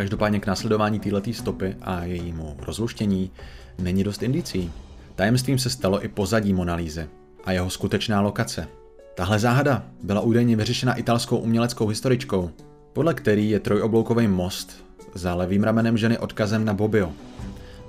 Každopádně 0.00 0.40
k 0.40 0.46
následování 0.46 1.00
této 1.00 1.32
stopy 1.32 1.76
a 1.82 2.04
jejímu 2.04 2.56
rozluštění 2.58 3.30
není 3.78 4.04
dost 4.04 4.22
indicí. 4.22 4.72
Tajemstvím 5.14 5.58
se 5.58 5.70
stalo 5.70 6.04
i 6.04 6.08
pozadí 6.08 6.52
Monalízy 6.52 7.08
a 7.44 7.52
jeho 7.52 7.70
skutečná 7.70 8.20
lokace– 8.20 8.68
Tahle 9.20 9.38
záhada 9.38 9.82
byla 10.02 10.20
údajně 10.20 10.56
vyřešena 10.56 10.94
italskou 10.94 11.36
uměleckou 11.36 11.86
historičkou, 11.86 12.50
podle 12.92 13.14
který 13.14 13.50
je 13.50 13.60
trojobloukový 13.60 14.28
most 14.28 14.84
za 15.14 15.34
levým 15.34 15.64
ramenem 15.64 15.96
ženy 15.96 16.18
odkazem 16.18 16.64
na 16.64 16.74
Bobbio, 16.74 17.12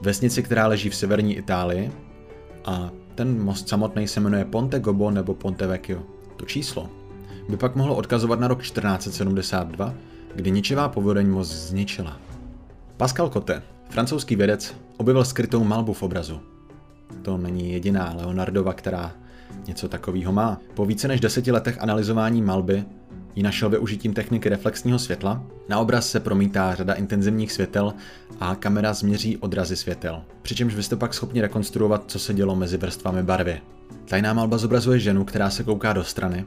vesnici, 0.02 0.44
která 0.44 0.68
leží 0.68 0.90
v 0.90 0.96
severní 0.96 1.38
Itálii 1.38 1.92
a 2.66 2.92
ten 3.16 3.44
most 3.44 3.70
samotný 3.70 4.08
se 4.08 4.20
jmenuje 4.20 4.46
Ponte 4.46 4.80
Gobbo 4.80 5.12
nebo 5.12 5.34
Ponte 5.34 5.68
Vecchio. 5.68 6.04
To 6.38 6.46
číslo 6.46 6.90
by 7.50 7.58
pak 7.58 7.76
mohlo 7.76 7.96
odkazovat 7.96 8.40
na 8.40 8.48
rok 8.48 8.62
1472, 8.62 9.94
kdy 10.36 10.52
ničivá 10.52 10.90
povodeň 10.90 11.28
most 11.28 11.52
zničila. 11.52 12.20
Pascal 12.98 13.30
Cote, 13.30 13.62
francouzský 13.90 14.36
vědec, 14.36 14.76
objevil 14.98 15.26
skrytou 15.26 15.64
malbu 15.64 15.94
v 15.94 16.04
obrazu. 16.04 16.40
To 17.22 17.38
není 17.38 17.74
jediná 17.74 18.14
Leonardova, 18.18 18.74
která 18.74 19.12
něco 19.68 19.90
takového 19.90 20.32
má. 20.32 20.60
Po 20.74 20.86
více 20.86 21.08
než 21.08 21.20
deseti 21.20 21.52
letech 21.52 21.82
analyzování 21.82 22.42
malby 22.42 22.86
ji 23.36 23.44
našel 23.44 23.70
využitím 23.70 24.14
techniky 24.14 24.50
reflexního 24.50 25.00
světla. 25.00 25.44
Na 25.70 25.80
obraz 25.80 26.10
se 26.10 26.20
promítá 26.20 26.76
řada 26.76 26.94
intenzivních 26.94 27.52
světel 27.52 27.94
a 28.40 28.56
kamera 28.56 28.94
změří 28.94 29.38
odrazy 29.38 29.76
světel. 29.76 30.22
Přičemž 30.42 30.76
vy 30.76 30.84
jste 30.84 30.96
pak 30.96 31.14
schopni 31.14 31.42
rekonstruovat, 31.42 32.04
co 32.08 32.20
se 32.20 32.34
dělo 32.34 32.56
mezi 32.56 32.78
vrstvami 32.78 33.24
barvy. 33.24 33.62
Tajná 34.06 34.34
malba 34.34 34.58
zobrazuje 34.58 35.00
ženu, 35.00 35.26
která 35.26 35.50
se 35.50 35.64
kouká 35.64 35.94
do 35.94 36.04
strany 36.04 36.46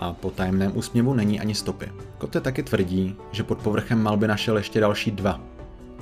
a 0.00 0.12
po 0.12 0.30
tajemném 0.30 0.72
úsměvu 0.74 1.14
není 1.14 1.40
ani 1.40 1.54
stopy. 1.54 1.92
Kote 2.18 2.40
taky 2.40 2.62
tvrdí, 2.62 3.16
že 3.32 3.42
pod 3.42 3.58
povrchem 3.58 4.02
malby 4.02 4.28
našel 4.28 4.56
ještě 4.56 4.80
další 4.80 5.10
dva. 5.10 5.40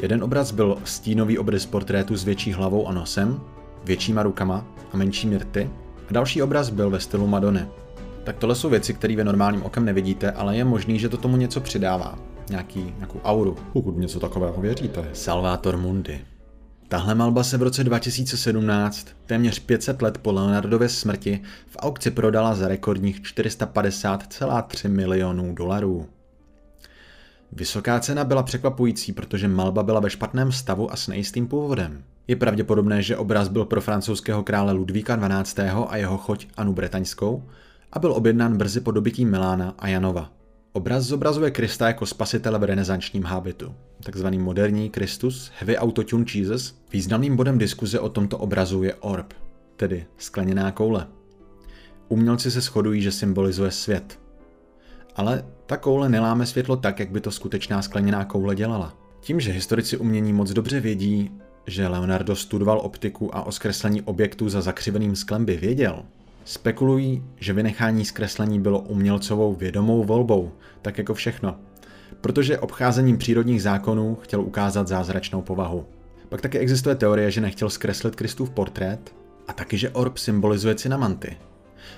Jeden 0.03 0.25
obraz 0.25 0.53
byl 0.53 0.79
stínový 0.85 1.39
obrys 1.39 1.67
portrétu 1.67 2.17
s 2.17 2.25
větší 2.25 2.53
hlavou 2.53 2.89
a 2.89 2.93
nosem, 2.93 3.41
většíma 3.85 4.23
rukama 4.23 4.65
a 4.93 4.97
menšími 4.97 5.39
rty, 5.39 5.71
a 6.11 6.13
další 6.13 6.43
obraz 6.43 6.71
byl 6.71 6.91
ve 6.91 7.01
stylu 7.01 7.27
Madony. 7.27 7.67
Tak 8.25 8.37
tohle 8.37 8.55
jsou 8.55 8.69
věci, 8.69 8.95
které 8.95 9.17
vy 9.17 9.25
normálním 9.25 9.63
okem 9.63 9.85
nevidíte, 9.85 10.31
ale 10.31 10.57
je 10.57 10.65
možný, 10.65 10.99
že 10.99 11.09
to 11.09 11.17
tomu 11.17 11.37
něco 11.37 11.61
přidává. 11.61 12.19
Nějaký, 12.51 12.95
nějakou 12.97 13.21
auru. 13.25 13.57
Pokud 13.73 13.97
něco 13.97 14.21
takového 14.21 14.61
věříte. 14.61 15.09
Salvator 15.13 15.77
Mundi. 15.77 16.21
Tahle 16.89 17.15
malba 17.15 17.45
se 17.45 17.59
v 17.59 17.63
roce 17.63 17.85
2017, 17.85 19.09
téměř 19.27 19.59
500 19.59 20.03
let 20.03 20.19
po 20.19 20.33
Leonardově 20.33 20.89
smrti, 20.89 21.41
v 21.67 21.77
aukci 21.77 22.11
prodala 22.11 22.55
za 22.55 22.69
rekordních 22.69 23.21
450,3 23.21 24.89
milionů 24.89 25.55
dolarů. 25.55 26.07
Vysoká 27.53 28.01
cena 28.01 28.25
byla 28.25 28.43
překvapující, 28.43 29.13
protože 29.13 29.49
malba 29.49 29.83
byla 29.83 30.01
ve 30.01 30.11
špatném 30.11 30.53
stavu 30.53 30.93
a 30.93 30.97
s 30.97 31.09
nejistým 31.09 31.47
původem. 31.47 32.03
Je 32.29 32.37
pravděpodobné, 32.37 33.03
že 33.03 33.17
obraz 33.17 33.49
byl 33.49 33.65
pro 33.65 33.81
francouzského 33.81 34.43
krále 34.43 34.73
Ludvíka 34.73 35.43
XII. 35.43 35.71
a 35.89 35.97
jeho 35.97 36.19
choť 36.19 36.47
Anu 36.57 36.73
Bretaňskou 36.73 37.43
a 37.93 37.99
byl 37.99 38.13
objednán 38.13 38.57
brzy 38.57 38.81
po 38.81 38.91
dobytí 38.91 39.25
Milána 39.25 39.75
a 39.79 39.89
Janova. 39.89 40.38
Obraz 40.73 41.05
zobrazuje 41.05 41.51
Krista 41.51 41.87
jako 41.87 42.07
spasitele 42.07 42.59
v 42.59 42.65
renesančním 42.65 43.25
hábitu, 43.25 43.75
takzvaný 44.03 44.39
moderní 44.39 44.91
Kristus, 44.91 45.51
heavy 45.59 45.79
autotune 45.79 46.25
Jesus. 46.35 46.83
Významným 46.93 47.37
bodem 47.37 47.59
diskuze 47.59 48.01
o 48.01 48.09
tomto 48.09 48.39
obrazu 48.39 48.83
je 48.83 48.95
orb, 48.95 49.33
tedy 49.77 50.07
skleněná 50.19 50.71
koule. 50.73 51.07
Umělci 52.09 52.51
se 52.51 52.61
shodují, 52.61 53.03
že 53.03 53.13
symbolizuje 53.13 53.71
svět. 53.71 54.21
Ale 55.17 55.45
ta 55.67 55.77
koule 55.77 56.09
neláme 56.09 56.47
světlo 56.47 56.77
tak, 56.77 57.01
jak 57.01 57.11
by 57.11 57.21
to 57.21 57.31
skutečná 57.31 57.83
skleněná 57.83 58.25
koule 58.25 58.55
dělala. 58.55 58.97
Tím, 59.21 59.41
že 59.41 59.53
historici 59.53 59.97
umění 59.97 60.33
moc 60.33 60.51
dobře 60.51 60.81
vědí, 60.81 61.31
že 61.67 61.89
Leonardo 61.89 62.37
studoval 62.37 62.81
optiku 62.81 63.37
a 63.37 63.43
o 63.43 63.53
zkreslení 63.53 64.03
objektů 64.03 64.49
za 64.49 64.61
zakřiveným 64.61 65.17
sklem 65.17 65.45
by 65.45 65.57
věděl, 65.57 66.03
spekulují, 66.49 67.23
že 67.37 67.53
vynechání 67.53 68.05
zkreslení 68.05 68.61
bylo 68.61 68.81
umělcovou 68.81 69.55
vědomou 69.55 70.05
volbou, 70.05 70.53
tak 70.83 70.99
jako 70.99 71.15
všechno, 71.15 71.57
protože 72.21 72.59
obcházením 72.59 73.19
přírodních 73.19 73.63
zákonů 73.63 74.19
chtěl 74.21 74.41
ukázat 74.41 74.89
zázračnou 74.89 75.43
povahu. 75.43 75.87
Pak 76.29 76.41
taky 76.41 76.59
existuje 76.59 76.95
teorie, 76.95 77.31
že 77.31 77.41
nechtěl 77.41 77.71
zkreslit 77.71 78.17
Kristův 78.17 78.51
portrét 78.51 79.15
a 79.49 79.53
taky, 79.53 79.79
že 79.79 79.91
orb 79.91 80.19
symbolizuje 80.19 80.75
cynamanty, 80.75 81.37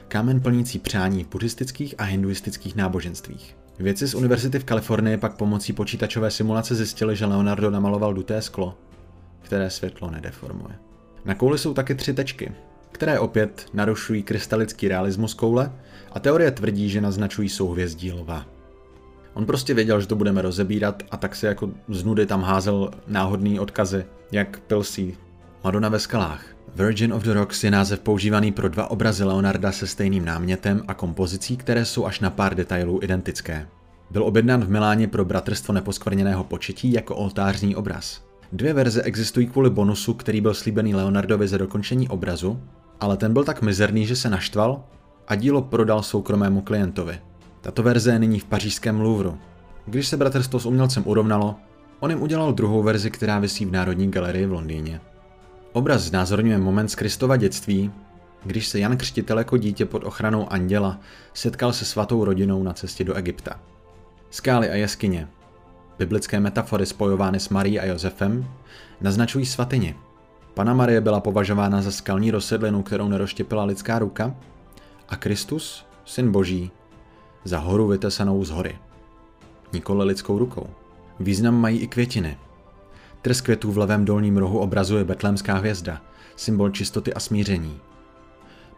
kámen 0.09 0.41
plnící 0.41 0.79
přání 0.79 1.25
v 1.25 1.29
buddhistických 1.29 1.95
a 1.99 2.03
hinduistických 2.03 2.77
náboženstvích. 2.77 3.57
Vědci 3.79 4.09
z 4.09 4.15
univerzity 4.15 4.59
v 4.59 4.65
Kalifornii 4.65 5.17
pak 5.17 5.37
pomocí 5.37 5.73
počítačové 5.73 6.31
simulace 6.31 6.75
zjistili, 6.75 7.17
že 7.17 7.27
Leonardo 7.27 7.71
namaloval 7.71 8.15
duté 8.15 8.43
sklo, 8.43 8.79
které 9.43 9.71
světlo 9.71 10.11
nedeformuje. 10.11 10.75
Na 11.25 11.35
kouli 11.35 11.59
jsou 11.59 11.75
taky 11.75 11.95
tři 11.95 12.15
tečky, 12.15 12.53
které 12.93 13.19
opět 13.19 13.67
narušují 13.75 14.23
krystalický 14.23 14.89
realismus 14.89 15.35
koule 15.35 15.73
a 16.13 16.21
teorie 16.21 16.51
tvrdí, 16.51 16.89
že 16.89 17.01
naznačují 17.01 17.49
souhvězdí 17.49 18.13
lva. 18.13 18.47
On 19.35 19.47
prostě 19.47 19.75
věděl, 19.75 20.01
že 20.01 20.07
to 20.07 20.17
budeme 20.17 20.43
rozebírat 20.43 21.03
a 21.11 21.17
tak 21.17 21.37
se 21.37 21.47
jako 21.47 21.71
z 21.89 22.05
nudy 22.05 22.27
tam 22.27 22.43
házel 22.43 22.91
náhodný 23.07 23.61
odkazy, 23.61 24.05
jak 24.33 24.61
Pilsí. 24.61 25.17
Madonna 25.65 25.89
ve 25.89 25.99
skalách. 25.99 26.45
Virgin 26.75 27.13
of 27.13 27.23
the 27.23 27.33
Rocks 27.33 27.65
je 27.65 27.71
název 27.71 28.01
používaný 28.01 28.53
pro 28.53 28.69
dva 28.69 28.91
obrazy 28.91 29.25
Leonarda 29.25 29.73
se 29.73 29.87
stejným 29.87 30.25
námětem 30.25 30.83
a 30.89 30.95
kompozicí, 30.95 31.57
které 31.57 31.85
jsou 31.85 32.07
až 32.07 32.21
na 32.21 32.31
pár 32.31 32.55
detailů 32.55 33.01
identické. 33.03 33.69
Byl 34.11 34.25
objednán 34.25 34.65
v 34.65 34.71
Miláně 34.71 35.09
pro 35.09 35.25
Bratrstvo 35.25 35.75
neposkvrněného 35.75 36.45
početí 36.45 36.93
jako 36.93 37.17
oltářní 37.17 37.77
obraz. 37.77 38.25
Dvě 38.53 38.73
verze 38.73 39.03
existují 39.03 39.47
kvůli 39.47 39.71
bonusu, 39.71 40.15
který 40.15 40.41
byl 40.41 40.55
slíbený 40.55 40.95
Leonardovi 40.95 41.49
za 41.49 41.59
dokončení 41.59 42.09
obrazu, 42.09 42.61
ale 43.01 43.17
ten 43.17 43.33
byl 43.33 43.45
tak 43.45 43.63
mizerný, 43.63 44.07
že 44.07 44.17
se 44.17 44.31
naštval 44.31 44.83
a 45.29 45.35
dílo 45.35 45.63
prodal 45.63 46.03
soukromému 46.03 46.61
klientovi. 46.61 47.19
Tato 47.61 47.83
verze 47.83 48.13
je 48.13 48.19
nyní 48.19 48.41
v 48.41 48.45
pařížském 48.45 49.01
Louvru. 49.01 49.39
Když 49.87 50.09
se 50.09 50.17
bratrstvo 50.17 50.61
s 50.61 50.67
umělcem 50.67 51.03
urovnalo, 51.07 51.57
on 52.01 52.11
jim 52.11 52.23
udělal 52.23 52.53
druhou 52.53 52.83
verzi, 52.83 53.11
která 53.11 53.39
vysí 53.39 53.65
v 53.65 53.73
Národní 53.73 54.11
galerii 54.11 54.47
v 54.47 54.53
Londýně. 54.53 55.01
Obraz 55.73 56.03
znázorňuje 56.03 56.59
moment 56.59 56.89
z 56.89 56.95
Kristova 56.95 57.37
dětství, 57.37 57.91
když 58.45 58.67
se 58.67 58.79
Jan 58.79 58.97
Křtitel 58.97 59.39
jako 59.39 59.57
dítě 59.57 59.85
pod 59.87 60.05
ochranou 60.05 60.53
anděla 60.53 61.01
setkal 61.35 61.73
se 61.73 61.85
svatou 61.85 62.25
rodinou 62.25 62.63
na 62.63 62.73
cestě 62.73 63.05
do 63.05 63.15
Egypta. 63.15 63.61
Skály 64.31 64.71
a 64.71 64.75
jeskyně, 64.75 65.29
biblické 65.99 66.41
metafory 66.41 66.87
spojovány 66.87 67.41
s 67.41 67.49
Marí 67.49 67.81
a 67.81 67.85
Josefem, 67.85 68.49
naznačují 69.01 69.47
svatyni. 69.47 69.95
Pana 70.61 70.75
Marie 70.75 71.01
byla 71.01 71.21
považována 71.21 71.83
za 71.83 71.91
skalní 71.91 72.31
rozsedlinu, 72.31 72.83
kterou 72.83 73.09
neroštěpila 73.09 73.65
lidská 73.65 73.99
ruka, 73.99 74.35
a 75.09 75.17
Kristus, 75.17 75.87
syn 76.05 76.33
boží, 76.33 76.71
za 77.45 77.59
horu 77.59 77.87
vytesanou 77.87 78.45
z 78.45 78.51
hory. 78.51 78.79
Nikoli 79.73 80.05
lidskou 80.05 80.39
rukou. 80.39 80.67
Význam 81.21 81.55
mají 81.55 81.79
i 81.79 81.87
květiny. 81.87 82.39
Trs 83.23 83.41
květů 83.41 83.73
v 83.73 83.79
levém 83.79 84.05
dolním 84.05 84.37
rohu 84.37 84.59
obrazuje 84.59 85.05
betlémská 85.05 85.55
hvězda, 85.55 86.01
symbol 86.37 86.71
čistoty 86.71 87.15
a 87.15 87.21
smíření. 87.21 87.81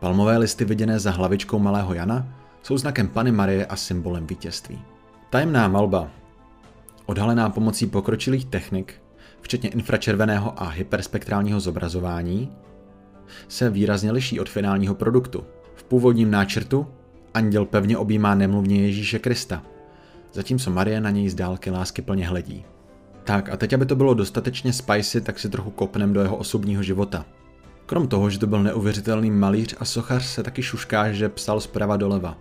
Palmové 0.00 0.38
listy 0.38 0.64
viděné 0.64 0.98
za 0.98 1.10
hlavičkou 1.10 1.58
malého 1.58 1.94
Jana 1.94 2.26
jsou 2.62 2.78
znakem 2.78 3.08
Pany 3.08 3.32
Marie 3.32 3.66
a 3.66 3.76
symbolem 3.76 4.26
vítězství. 4.26 4.82
Tajemná 5.30 5.68
malba, 5.68 6.08
odhalená 7.06 7.50
pomocí 7.50 7.86
pokročilých 7.86 8.44
technik, 8.44 9.01
včetně 9.42 9.68
infračerveného 9.68 10.62
a 10.62 10.68
hyperspektrálního 10.68 11.60
zobrazování, 11.60 12.52
se 13.48 13.70
výrazně 13.70 14.12
liší 14.12 14.40
od 14.40 14.48
finálního 14.48 14.94
produktu. 14.94 15.44
V 15.74 15.84
původním 15.84 16.30
náčrtu 16.30 16.86
anděl 17.34 17.64
pevně 17.64 17.98
objímá 17.98 18.34
nemluvně 18.34 18.86
Ježíše 18.86 19.18
Krista, 19.18 19.62
zatímco 20.32 20.70
Marie 20.70 21.00
na 21.00 21.10
něj 21.10 21.28
z 21.28 21.34
dálky 21.34 21.70
lásky 21.70 22.02
plně 22.02 22.28
hledí. 22.28 22.64
Tak 23.24 23.48
a 23.48 23.56
teď, 23.56 23.72
aby 23.72 23.86
to 23.86 23.96
bylo 23.96 24.14
dostatečně 24.14 24.72
spicy, 24.72 25.20
tak 25.20 25.38
si 25.38 25.48
trochu 25.48 25.70
kopnem 25.70 26.12
do 26.12 26.20
jeho 26.20 26.36
osobního 26.36 26.82
života. 26.82 27.26
Krom 27.86 28.08
toho, 28.08 28.30
že 28.30 28.38
to 28.38 28.46
byl 28.46 28.62
neuvěřitelný 28.62 29.30
malíř 29.30 29.74
a 29.78 29.84
sochař, 29.84 30.24
se 30.24 30.42
taky 30.42 30.62
šušká, 30.62 31.12
že 31.12 31.28
psal 31.28 31.60
zprava 31.60 31.96
doleva. 31.96 32.38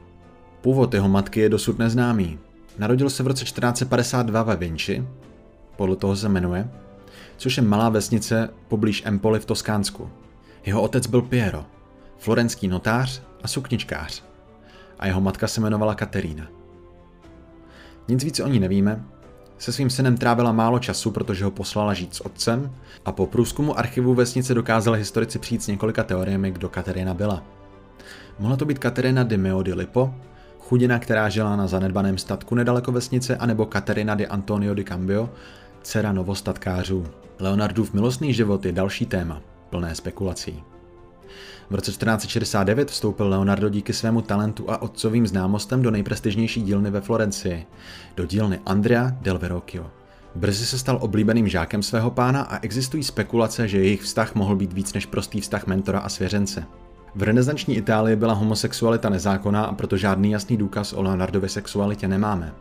Původ 0.61 0.93
jeho 0.93 1.09
matky 1.09 1.39
je 1.39 1.49
dosud 1.49 1.79
neznámý. 1.79 2.39
Narodil 2.77 3.09
se 3.09 3.23
v 3.23 3.27
roce 3.27 3.43
1452 3.43 4.43
ve 4.43 4.55
Vinci, 4.55 5.07
podle 5.77 5.95
toho 5.95 6.15
se 6.15 6.29
jmenuje, 6.29 6.69
což 7.37 7.57
je 7.57 7.63
malá 7.63 7.89
vesnice 7.89 8.49
poblíž 8.67 9.03
Empoli 9.05 9.39
v 9.39 9.45
Toskánsku. 9.45 10.09
Jeho 10.65 10.81
otec 10.81 11.07
byl 11.07 11.21
Piero, 11.21 11.65
florenský 12.17 12.67
notář 12.67 13.21
a 13.43 13.47
sukničkář 13.47 14.23
a 14.99 15.07
jeho 15.07 15.21
matka 15.21 15.47
se 15.47 15.61
jmenovala 15.61 15.95
Katerína. 15.95 16.47
Nic 18.07 18.23
víc 18.23 18.39
o 18.39 18.47
ní 18.47 18.59
nevíme, 18.59 19.03
se 19.57 19.71
svým 19.71 19.89
synem 19.89 20.17
trávila 20.17 20.51
málo 20.51 20.79
času, 20.79 21.11
protože 21.11 21.45
ho 21.45 21.51
poslala 21.51 21.93
žít 21.93 22.15
s 22.15 22.25
otcem 22.25 22.71
a 23.05 23.11
po 23.11 23.25
průzkumu 23.25 23.79
archivu 23.79 24.13
vesnice 24.13 24.53
dokázali 24.53 24.99
historici 24.99 25.39
přijít 25.39 25.63
s 25.63 25.67
několika 25.67 26.03
teoriemi, 26.03 26.51
kdo 26.51 26.69
Katerina 26.69 27.13
byla. 27.13 27.43
Mohla 28.39 28.57
to 28.57 28.65
být 28.65 28.79
Katerina 28.79 29.23
de 29.23 29.37
Meo 29.37 29.63
di 29.63 29.73
Lipo, 29.73 30.13
chudina, 30.59 30.99
která 30.99 31.29
žila 31.29 31.55
na 31.55 31.67
zanedbaném 31.67 32.17
statku 32.17 32.55
nedaleko 32.55 32.91
vesnice, 32.91 33.37
anebo 33.37 33.65
Katerina 33.65 34.15
de 34.15 34.25
Antonio 34.25 34.73
di 34.73 34.83
Cambio, 34.83 35.29
dcera 35.83 36.11
novostatkářů. 36.13 37.05
Leonardův 37.39 37.93
milostný 37.93 38.33
život 38.33 38.65
je 38.65 38.71
další 38.71 39.05
téma, 39.05 39.41
plné 39.69 39.95
spekulací. 39.95 40.63
V 41.69 41.75
roce 41.75 41.91
1469 41.91 42.91
vstoupil 42.91 43.27
Leonardo 43.27 43.69
díky 43.69 43.93
svému 43.93 44.21
talentu 44.21 44.71
a 44.71 44.81
otcovým 44.81 45.27
známostem 45.27 45.81
do 45.81 45.91
nejprestižnější 45.91 46.61
dílny 46.61 46.91
ve 46.91 47.01
Florencii, 47.01 47.65
do 48.15 48.25
dílny 48.25 48.59
Andrea 48.65 49.17
del 49.21 49.39
Verrocchio. 49.39 49.91
Brzy 50.35 50.65
se 50.65 50.79
stal 50.79 50.97
oblíbeným 51.01 51.47
žákem 51.47 51.83
svého 51.83 52.11
pána 52.11 52.41
a 52.41 52.59
existují 52.59 53.03
spekulace, 53.03 53.67
že 53.67 53.77
jejich 53.77 54.01
vztah 54.01 54.35
mohl 54.35 54.55
být 54.55 54.73
víc 54.73 54.93
než 54.93 55.05
prostý 55.05 55.41
vztah 55.41 55.67
mentora 55.67 55.99
a 55.99 56.09
svěřence. 56.09 56.63
V 57.15 57.23
renesanční 57.23 57.75
Itálii 57.75 58.15
byla 58.15 58.33
homosexualita 58.33 59.09
nezákonná 59.09 59.63
a 59.63 59.73
proto 59.73 59.97
žádný 59.97 60.31
jasný 60.31 60.57
důkaz 60.57 60.93
o 60.93 61.01
Leonardově 61.01 61.49
sexualitě 61.49 62.07
nemáme. 62.07 62.53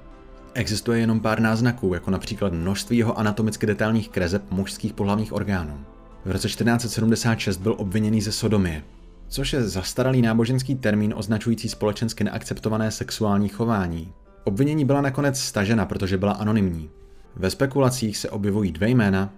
Existuje 0.54 1.00
jenom 1.00 1.20
pár 1.20 1.40
náznaků, 1.40 1.94
jako 1.94 2.10
například 2.10 2.52
množství 2.52 2.98
jeho 2.98 3.18
anatomicky 3.18 3.66
detailních 3.66 4.08
kreseb 4.08 4.42
mužských 4.50 4.92
pohlavních 4.92 5.32
orgánů. 5.32 5.84
V 6.24 6.30
roce 6.30 6.48
1476 6.48 7.56
byl 7.56 7.74
obviněný 7.78 8.20
ze 8.20 8.32
sodomie 8.32 8.82
což 9.30 9.52
je 9.52 9.68
zastaralý 9.68 10.22
náboženský 10.22 10.74
termín 10.74 11.14
označující 11.16 11.68
společensky 11.68 12.24
neakceptované 12.24 12.90
sexuální 12.90 13.48
chování. 13.48 14.12
Obvinění 14.44 14.84
byla 14.84 15.00
nakonec 15.00 15.40
stažena, 15.40 15.86
protože 15.86 16.18
byla 16.18 16.32
anonymní. 16.32 16.90
Ve 17.36 17.50
spekulacích 17.50 18.16
se 18.16 18.30
objevují 18.30 18.72
dvě 18.72 18.88
jména, 18.88 19.32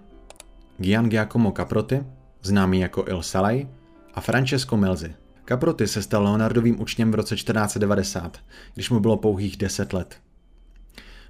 Gian 0.77 1.09
Giacomo 1.09 1.51
Caprotti, 1.51 2.03
známý 2.41 2.79
jako 2.79 3.05
Il 3.07 3.21
Salai, 3.21 3.67
a 4.13 4.21
Francesco 4.21 4.77
Melzi. 4.77 5.15
Caprotti 5.45 5.87
se 5.87 6.01
stal 6.01 6.23
Leonardovým 6.23 6.81
učněm 6.81 7.11
v 7.11 7.15
roce 7.15 7.35
1490, 7.35 8.37
když 8.73 8.89
mu 8.89 8.99
bylo 8.99 9.17
pouhých 9.17 9.57
10 9.57 9.93
let. 9.93 10.22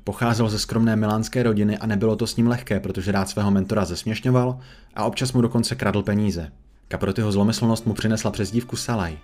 Pocházel 0.03 0.49
ze 0.49 0.59
skromné 0.59 0.95
milánské 0.95 1.43
rodiny 1.43 1.77
a 1.77 1.85
nebylo 1.85 2.15
to 2.15 2.27
s 2.27 2.35
ním 2.35 2.47
lehké, 2.47 2.79
protože 2.79 3.11
rád 3.11 3.29
svého 3.29 3.51
mentora 3.51 3.85
zesměšňoval 3.85 4.59
a 4.95 5.03
občas 5.03 5.33
mu 5.33 5.41
dokonce 5.41 5.75
kradl 5.75 6.03
peníze. 6.03 6.51
Caprottiho 6.89 7.31
zlomyslnost 7.31 7.85
mu 7.85 7.93
přinesla 7.93 8.31
přezdívku 8.31 8.75
Salai, 8.75 9.17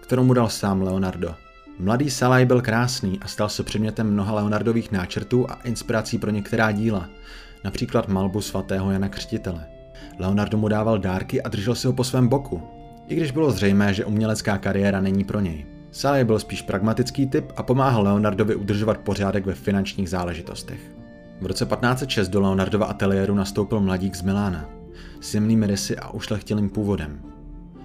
kterou 0.00 0.24
mu 0.24 0.34
dal 0.34 0.48
sám 0.48 0.82
Leonardo. 0.82 1.34
Mladý 1.78 2.10
Salai 2.10 2.46
byl 2.46 2.62
krásný 2.62 3.20
a 3.20 3.28
stal 3.28 3.48
se 3.48 3.62
předmětem 3.62 4.12
mnoha 4.12 4.34
Leonardových 4.34 4.92
náčrtů 4.92 5.50
a 5.50 5.54
inspirací 5.64 6.18
pro 6.18 6.30
některá 6.30 6.72
díla, 6.72 7.08
například 7.64 8.08
malbu 8.08 8.40
svatého 8.40 8.90
Jana 8.90 9.08
Křtitele. 9.08 9.66
Leonardo 10.18 10.58
mu 10.58 10.68
dával 10.68 10.98
dárky 10.98 11.42
a 11.42 11.48
držel 11.48 11.74
si 11.74 11.86
ho 11.86 11.92
po 11.92 12.04
svém 12.04 12.28
boku, 12.28 12.62
i 13.08 13.14
když 13.14 13.30
bylo 13.30 13.50
zřejmé, 13.50 13.94
že 13.94 14.04
umělecká 14.04 14.58
kariéra 14.58 15.00
není 15.00 15.24
pro 15.24 15.40
něj. 15.40 15.75
Salai 15.96 16.24
byl 16.24 16.38
spíš 16.38 16.62
pragmatický 16.62 17.26
typ 17.26 17.52
a 17.56 17.62
pomáhal 17.62 18.02
Leonardovi 18.02 18.54
udržovat 18.54 18.98
pořádek 18.98 19.46
ve 19.46 19.54
finančních 19.54 20.10
záležitostech. 20.10 20.80
V 21.40 21.46
roce 21.46 21.64
1506 21.64 22.28
do 22.28 22.40
Leonardova 22.40 22.86
ateliéru 22.86 23.34
nastoupil 23.34 23.80
mladík 23.80 24.14
z 24.14 24.22
Milána, 24.22 24.68
s 25.20 25.34
jemnými 25.34 25.66
rysy 25.66 25.96
a 25.96 26.10
ušlechtilým 26.10 26.68
původem. 26.70 27.20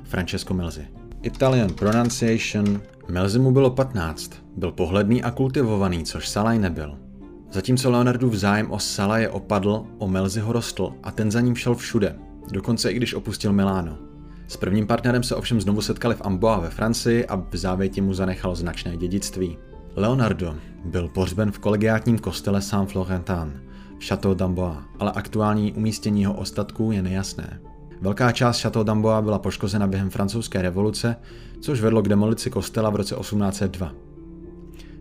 Francesco 0.03 0.53
Melzi. 0.53 0.87
Italian 1.21 1.73
pronunciation. 1.73 2.81
Melzi 3.07 3.39
mu 3.39 3.51
bylo 3.51 3.69
15. 3.69 4.31
Byl 4.57 4.71
pohledný 4.71 5.23
a 5.23 5.31
kultivovaný, 5.31 6.03
což 6.03 6.29
Salai 6.29 6.59
nebyl. 6.59 6.97
Zatímco 7.51 7.91
Leonardův 7.91 8.33
zájem 8.33 8.71
o 8.71 8.79
Salaje 8.79 9.29
opadl, 9.29 9.85
o 9.97 10.07
Melziho 10.07 10.53
rostl 10.53 10.93
a 11.03 11.11
ten 11.11 11.31
za 11.31 11.41
ním 11.41 11.55
šel 11.55 11.75
všude, 11.75 12.15
dokonce 12.51 12.91
i 12.91 12.95
když 12.95 13.13
opustil 13.13 13.53
Miláno. 13.53 14.10
S 14.51 14.57
prvním 14.57 14.87
partnerem 14.87 15.23
se 15.23 15.35
ovšem 15.35 15.61
znovu 15.61 15.81
setkali 15.81 16.15
v 16.15 16.21
Amboa 16.21 16.59
ve 16.59 16.69
Francii 16.69 17.25
a 17.25 17.35
v 17.35 17.55
závěti 17.55 18.01
mu 18.01 18.13
zanechal 18.13 18.55
značné 18.55 18.97
dědictví. 18.97 19.57
Leonardo 19.95 20.55
byl 20.85 21.07
pohřben 21.07 21.51
v 21.51 21.59
kolegiátním 21.59 22.19
kostele 22.19 22.61
Saint-Florentin 22.61 23.61
v 23.99 24.07
Château 24.07 24.33
d'Amboise, 24.33 24.79
ale 24.99 25.11
aktuální 25.11 25.73
umístění 25.73 26.21
jeho 26.21 26.33
ostatků 26.33 26.91
je 26.91 27.01
nejasné. 27.01 27.59
Velká 28.01 28.31
část 28.31 28.61
Château 28.61 28.83
d'Amboise 28.83 29.21
byla 29.21 29.39
poškozena 29.39 29.87
během 29.87 30.09
francouzské 30.09 30.61
revoluce, 30.61 31.15
což 31.61 31.81
vedlo 31.81 32.01
k 32.01 32.09
demolici 32.09 32.49
kostela 32.49 32.89
v 32.89 32.95
roce 32.95 33.15
1802. 33.15 33.93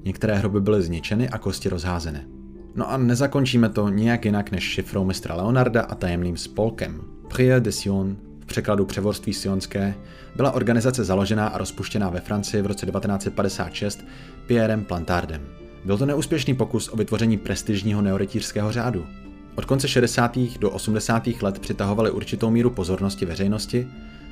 Některé 0.04 0.34
hroby 0.34 0.60
byly 0.60 0.82
zničeny 0.82 1.28
a 1.28 1.38
kosti 1.38 1.68
rozházené. 1.68 2.26
No 2.74 2.90
a 2.90 2.96
nezakončíme 2.96 3.68
to 3.68 3.88
nijak 3.88 4.24
jinak 4.24 4.50
než 4.50 4.64
šifrou 4.64 5.04
mistra 5.04 5.34
Leonarda 5.34 5.82
a 5.82 5.94
tajemným 5.94 6.36
spolkem. 6.36 7.00
Prière 7.28 7.60
de 7.60 7.72
Sion, 7.72 8.16
překladu 8.50 8.84
Převorství 8.84 9.34
sionské, 9.34 9.94
byla 10.36 10.50
organizace 10.50 11.04
založená 11.04 11.48
a 11.48 11.58
rozpuštěná 11.58 12.10
ve 12.10 12.20
Francii 12.20 12.62
v 12.62 12.66
roce 12.66 12.86
1956 12.86 14.04
Pierrem 14.46 14.84
Plantardem. 14.84 15.46
Byl 15.84 15.98
to 15.98 16.06
neúspěšný 16.06 16.54
pokus 16.54 16.88
o 16.92 16.96
vytvoření 16.96 17.38
prestižního 17.38 18.02
neorytířského 18.02 18.72
řádu. 18.72 19.06
Od 19.54 19.64
konce 19.64 19.88
60. 19.88 20.38
do 20.38 20.70
80. 20.70 21.28
let 21.42 21.58
přitahovali 21.58 22.10
určitou 22.10 22.50
míru 22.50 22.70
pozornosti 22.70 23.24
veřejnosti, 23.26 23.88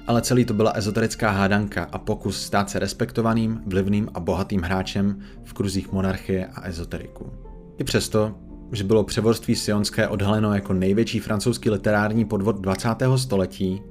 ale 0.06 0.22
celý 0.22 0.44
to 0.44 0.54
byla 0.54 0.72
ezoterická 0.72 1.30
hádanka 1.30 1.88
a 1.92 1.98
pokus 1.98 2.42
stát 2.42 2.70
se 2.70 2.78
respektovaným, 2.78 3.60
vlivným 3.66 4.08
a 4.14 4.20
bohatým 4.20 4.62
hráčem 4.62 5.20
v 5.44 5.52
kruzích 5.52 5.92
monarchie 5.92 6.46
a 6.46 6.68
ezoteriku. 6.68 7.32
I 7.78 7.84
přesto, 7.84 8.34
že 8.72 8.84
bylo 8.84 9.04
převorství 9.04 9.56
sionské 9.56 10.08
odhaleno 10.08 10.54
jako 10.54 10.72
největší 10.72 11.20
francouzský 11.20 11.70
literární 11.70 12.24
podvod 12.24 12.60
20. 12.60 12.88
století, 13.16 13.82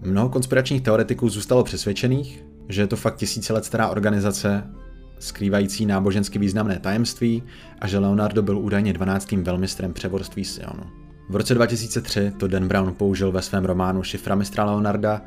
mnoho 0.00 0.28
konspiračních 0.28 0.82
teoretiků 0.82 1.28
zůstalo 1.28 1.64
přesvědčených, 1.64 2.44
že 2.68 2.80
je 2.80 2.86
to 2.86 2.96
fakt 2.96 3.16
tisíce 3.16 3.52
let 3.52 3.64
stará 3.64 3.88
organizace, 3.88 4.64
skrývající 5.18 5.86
nábožensky 5.86 6.38
významné 6.38 6.78
tajemství 6.78 7.42
a 7.80 7.86
že 7.86 7.98
Leonardo 7.98 8.42
byl 8.42 8.58
údajně 8.58 8.92
12. 8.92 9.32
velmistrem 9.32 9.92
převorství 9.92 10.44
Sionu. 10.44 10.82
V 11.28 11.36
roce 11.36 11.54
2003 11.54 12.32
to 12.38 12.48
Dan 12.48 12.68
Brown 12.68 12.94
použil 12.94 13.32
ve 13.32 13.42
svém 13.42 13.64
románu 13.64 14.02
Šifra 14.02 14.34
mistra 14.34 14.64
Leonarda 14.64 15.22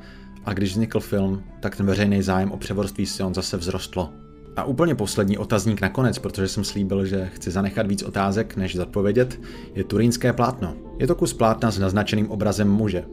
a 0.45 0.53
když 0.53 0.71
vznikl 0.71 0.99
film, 0.99 1.43
tak 1.59 1.75
ten 1.75 1.85
veřejný 1.85 2.21
zájem 2.21 2.51
o 2.51 2.57
převorství 2.57 3.05
Sion 3.05 3.33
zase 3.33 3.57
vzrostlo. 3.57 4.09
A 4.55 4.63
úplně 4.63 4.95
poslední 4.95 5.37
otazník 5.37 5.81
nakonec, 5.81 6.19
protože 6.19 6.47
jsem 6.47 6.63
slíbil, 6.63 7.05
že 7.05 7.29
chci 7.33 7.51
zanechat 7.51 7.87
víc 7.87 8.03
otázek, 8.03 8.55
než 8.55 8.75
zodpovědět, 8.75 9.39
je 9.75 9.83
turínské 9.83 10.33
plátno. 10.33 10.75
Je 10.99 11.07
to 11.07 11.15
kus 11.15 11.33
plátna 11.33 11.71
s 11.71 11.79
naznačeným 11.79 12.31
obrazem 12.31 12.71
muže. 12.71 13.03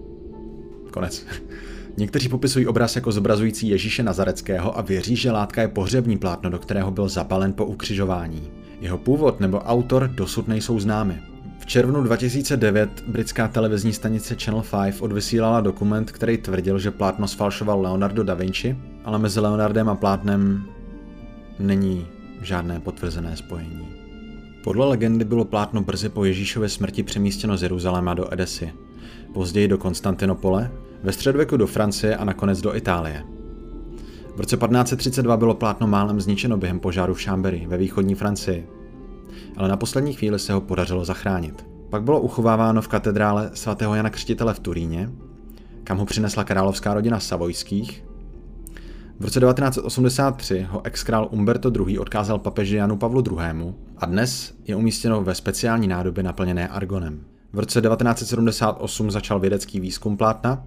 Konec. 0.97 1.27
Někteří 1.97 2.29
popisují 2.29 2.67
obraz 2.67 2.97
jako 2.97 3.13
zobrazující 3.13 3.69
Ježíše 3.69 4.03
Nazareckého 4.03 4.79
a 4.79 4.83
věří, 4.83 5.17
že 5.17 5.31
látka 5.31 5.63
je 5.63 5.69
pohřební 5.69 6.19
plátno, 6.19 6.51
do 6.51 6.59
kterého 6.59 6.91
byl 6.91 7.09
zapalen 7.09 7.53
po 7.53 7.65
ukřižování. 7.65 8.51
Jeho 8.81 8.99
původ 8.99 9.41
nebo 9.41 9.59
autor 9.59 10.09
dosud 10.09 10.49
nejsou 10.49 10.81
známy. 10.81 11.19
V 11.59 11.67
červnu 11.67 12.03
2009 12.03 13.05
britská 13.07 13.49
televizní 13.49 13.93
stanice 13.93 14.37
Channel 14.45 14.63
5 14.85 15.03
odvysílala 15.03 15.61
dokument, 15.61 16.13
který 16.13 16.39
tvrdil, 16.39 16.79
že 16.79 16.91
plátno 16.91 17.29
sfalšoval 17.29 17.81
Leonardo 17.81 18.25
da 18.25 18.35
Vinci, 18.35 18.77
ale 19.05 19.19
mezi 19.19 19.41
Leonardem 19.41 19.89
a 19.89 19.95
plátnem 19.95 20.65
není 21.59 22.07
žádné 22.43 22.81
potvrzené 22.81 23.37
spojení. 23.37 23.89
Podle 24.65 24.87
legendy 24.87 25.25
bylo 25.25 25.45
plátno 25.45 25.83
brzy 25.83 26.09
po 26.09 26.25
Ježíšově 26.25 26.69
smrti 26.69 27.03
přemístěno 27.03 27.57
z 27.57 27.63
Jeruzaléma 27.63 28.15
do 28.15 28.33
Edesy, 28.33 28.73
později 29.35 29.69
do 29.69 29.79
Konstantinopole, 29.79 30.71
ve 31.07 31.13
středověku 31.13 31.57
do 31.57 31.67
Francie 31.67 32.17
a 32.17 32.25
nakonec 32.25 32.61
do 32.61 32.77
Itálie. 32.77 33.25
V 34.37 34.41
roce 34.41 34.57
1532 34.57 35.37
bylo 35.37 35.55
plátno 35.55 35.87
málem 35.87 36.21
zničeno 36.21 36.57
během 36.57 36.81
požáru 36.81 37.15
v 37.15 37.23
Chambéry 37.23 37.67
ve 37.69 37.77
východní 37.77 38.15
Francii, 38.15 38.69
ale 39.57 39.69
na 39.69 39.77
poslední 39.77 40.13
chvíli 40.13 40.39
se 40.39 40.53
ho 40.53 40.61
podařilo 40.61 41.05
zachránit. 41.05 41.67
Pak 41.91 42.03
bylo 42.03 42.21
uchováváno 42.21 42.83
v 42.83 42.89
katedrále 42.89 43.51
svatého 43.55 43.95
Jana 43.95 44.11
Křtitele 44.11 44.55
v 44.55 44.61
Turíně, 44.61 45.11
kam 45.85 45.99
ho 45.99 46.07
přinesla 46.07 46.45
královská 46.45 46.95
rodina 46.95 47.21
Savojských. 47.21 48.05
V 49.21 49.25
roce 49.25 49.41
1983 49.41 50.67
ho 50.71 50.87
ex-král 50.87 51.29
Umberto 51.31 51.73
II. 51.87 51.99
odkázal 51.99 52.39
papeži 52.39 52.77
Janu 52.77 52.97
Pavlu 52.97 53.23
II. 53.31 53.75
a 53.97 54.07
dnes 54.07 54.55
je 54.65 54.77
umístěno 54.77 55.23
ve 55.23 55.35
speciální 55.35 55.89
nádobě 55.89 56.23
naplněné 56.23 56.69
argonem. 56.69 57.21
V 57.53 57.59
roce 57.59 57.81
1978 57.81 59.11
začal 59.11 59.41
vědecký 59.41 59.81
výzkum 59.81 60.17
plátna. 60.17 60.65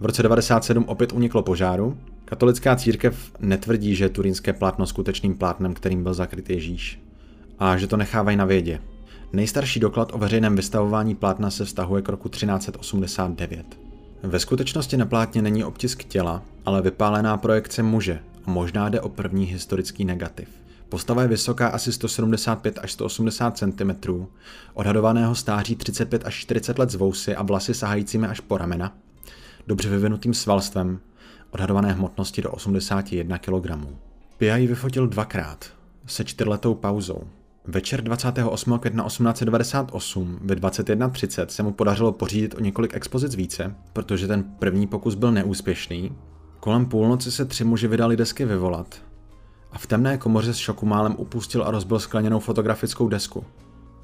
V 0.00 0.06
roce 0.06 0.22
1997 0.22 0.84
opět 0.88 1.12
uniklo 1.12 1.42
požáru. 1.42 1.98
Katolická 2.24 2.76
církev 2.76 3.32
netvrdí, 3.40 3.94
že 3.94 4.04
je 4.04 4.08
turínské 4.08 4.52
plátno 4.52 4.86
skutečným 4.86 5.34
plátnem, 5.34 5.74
kterým 5.74 6.02
byl 6.02 6.14
zakryt 6.14 6.50
Ježíš 6.50 7.00
a 7.58 7.76
že 7.76 7.86
to 7.86 7.96
nechávají 7.96 8.36
na 8.36 8.44
vědě. 8.44 8.80
Nejstarší 9.32 9.80
doklad 9.80 10.10
o 10.14 10.18
veřejném 10.18 10.56
vystavování 10.56 11.14
plátna 11.14 11.50
se 11.50 11.64
vztahuje 11.64 12.02
k 12.02 12.08
roku 12.08 12.28
1389. 12.28 13.66
Ve 14.22 14.38
skutečnosti 14.38 14.96
na 14.96 15.06
plátně 15.06 15.42
není 15.42 15.64
obtisk 15.64 16.04
těla, 16.04 16.42
ale 16.66 16.82
vypálená 16.82 17.36
projekce 17.36 17.82
muže 17.82 18.20
a 18.44 18.50
možná 18.50 18.88
jde 18.88 19.00
o 19.00 19.08
první 19.08 19.44
historický 19.44 20.04
negativ. 20.04 20.48
Postava 20.88 21.22
je 21.22 21.28
vysoká 21.28 21.68
asi 21.68 21.92
175 21.92 22.78
až 22.82 22.92
180 22.92 23.58
cm, 23.58 23.90
odhadovaného 24.74 25.34
stáří 25.34 25.76
35 25.76 26.26
až 26.26 26.34
40 26.34 26.78
let 26.78 26.90
z 26.90 26.94
vousy 26.94 27.36
a 27.36 27.42
vlasy 27.42 27.74
sahajícími 27.74 28.26
až 28.26 28.40
po 28.40 28.58
ramena, 28.58 28.92
dobře 29.66 29.88
vyvinutým 29.88 30.34
svalstvem, 30.34 31.00
odhadované 31.50 31.92
hmotnosti 31.92 32.42
do 32.42 32.50
81 32.50 33.38
kg. 33.38 33.70
Pia 34.38 34.56
ji 34.56 34.66
vyfotil 34.66 35.06
dvakrát, 35.06 35.64
se 36.06 36.24
čtyřletou 36.24 36.74
pauzou. 36.74 37.22
Večer 37.64 38.02
28. 38.02 38.78
května 38.78 39.04
1898 39.04 40.38
ve 40.42 40.54
21.30 40.54 41.46
se 41.46 41.62
mu 41.62 41.72
podařilo 41.72 42.12
pořídit 42.12 42.54
o 42.54 42.60
několik 42.60 42.94
expozic 42.94 43.34
více, 43.34 43.74
protože 43.92 44.26
ten 44.26 44.42
první 44.42 44.86
pokus 44.86 45.14
byl 45.14 45.32
neúspěšný. 45.32 46.12
Kolem 46.60 46.86
půlnoci 46.86 47.32
se 47.32 47.44
tři 47.44 47.64
muži 47.64 47.88
vydali 47.88 48.16
desky 48.16 48.44
vyvolat 48.44 49.02
a 49.74 49.78
v 49.78 49.86
temné 49.86 50.18
komoře 50.18 50.54
z 50.54 50.56
šoku 50.56 50.86
málem 50.86 51.14
upustil 51.18 51.64
a 51.64 51.70
rozbil 51.70 51.98
skleněnou 51.98 52.38
fotografickou 52.38 53.08
desku. 53.08 53.44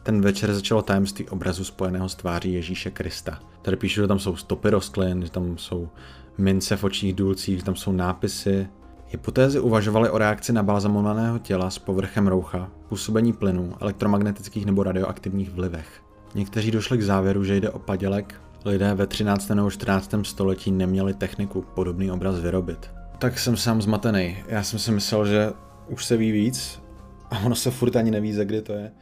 Ten 0.02 0.20
večer 0.20 0.54
začalo 0.54 0.82
tajemství 0.82 1.28
obrazu 1.28 1.64
spojeného 1.64 2.08
s 2.08 2.14
tváří 2.14 2.52
Ježíše 2.52 2.90
Krista. 2.90 3.38
Tady 3.62 3.76
píšu, 3.76 4.00
že 4.00 4.06
tam 4.06 4.18
jsou 4.18 4.36
stopy 4.36 4.70
rostlin, 4.70 5.22
že 5.22 5.30
tam 5.30 5.58
jsou 5.58 5.88
mince 6.38 6.76
v 6.76 6.84
očích 6.84 7.14
důlcích, 7.14 7.58
že 7.58 7.64
tam 7.64 7.76
jsou 7.76 7.92
nápisy, 7.92 8.68
Hypotézy 9.12 9.60
uvažovaly 9.60 10.10
o 10.10 10.18
reakci 10.18 10.52
na 10.52 10.62
balzamovaného 10.62 11.38
těla 11.38 11.70
s 11.70 11.78
povrchem 11.78 12.26
roucha, 12.26 12.70
působení 12.88 13.32
plynů, 13.32 13.74
elektromagnetických 13.80 14.66
nebo 14.66 14.82
radioaktivních 14.82 15.50
vlivech. 15.50 16.02
Někteří 16.34 16.70
došli 16.70 16.98
k 16.98 17.02
závěru, 17.02 17.44
že 17.44 17.56
jde 17.56 17.70
o 17.70 17.78
padělek 17.78 18.40
lidé 18.64 18.94
ve 18.94 19.06
13. 19.06 19.48
nebo 19.48 19.70
14. 19.70 20.14
století 20.22 20.70
neměli 20.70 21.14
techniku 21.14 21.64
podobný 21.74 22.10
obraz 22.10 22.38
vyrobit. 22.38 22.90
Tak 23.18 23.38
jsem 23.38 23.56
sám 23.56 23.82
zmatený. 23.82 24.36
Já 24.48 24.62
jsem 24.62 24.78
si 24.78 24.92
myslel, 24.92 25.26
že 25.26 25.52
už 25.88 26.04
se 26.04 26.16
ví 26.16 26.32
víc 26.32 26.82
a 27.30 27.38
ono 27.38 27.54
se 27.54 27.70
furt 27.70 27.96
ani 27.96 28.10
neví, 28.10 28.32
za 28.32 28.44
kdy 28.44 28.62
to 28.62 28.72
je. 28.72 28.92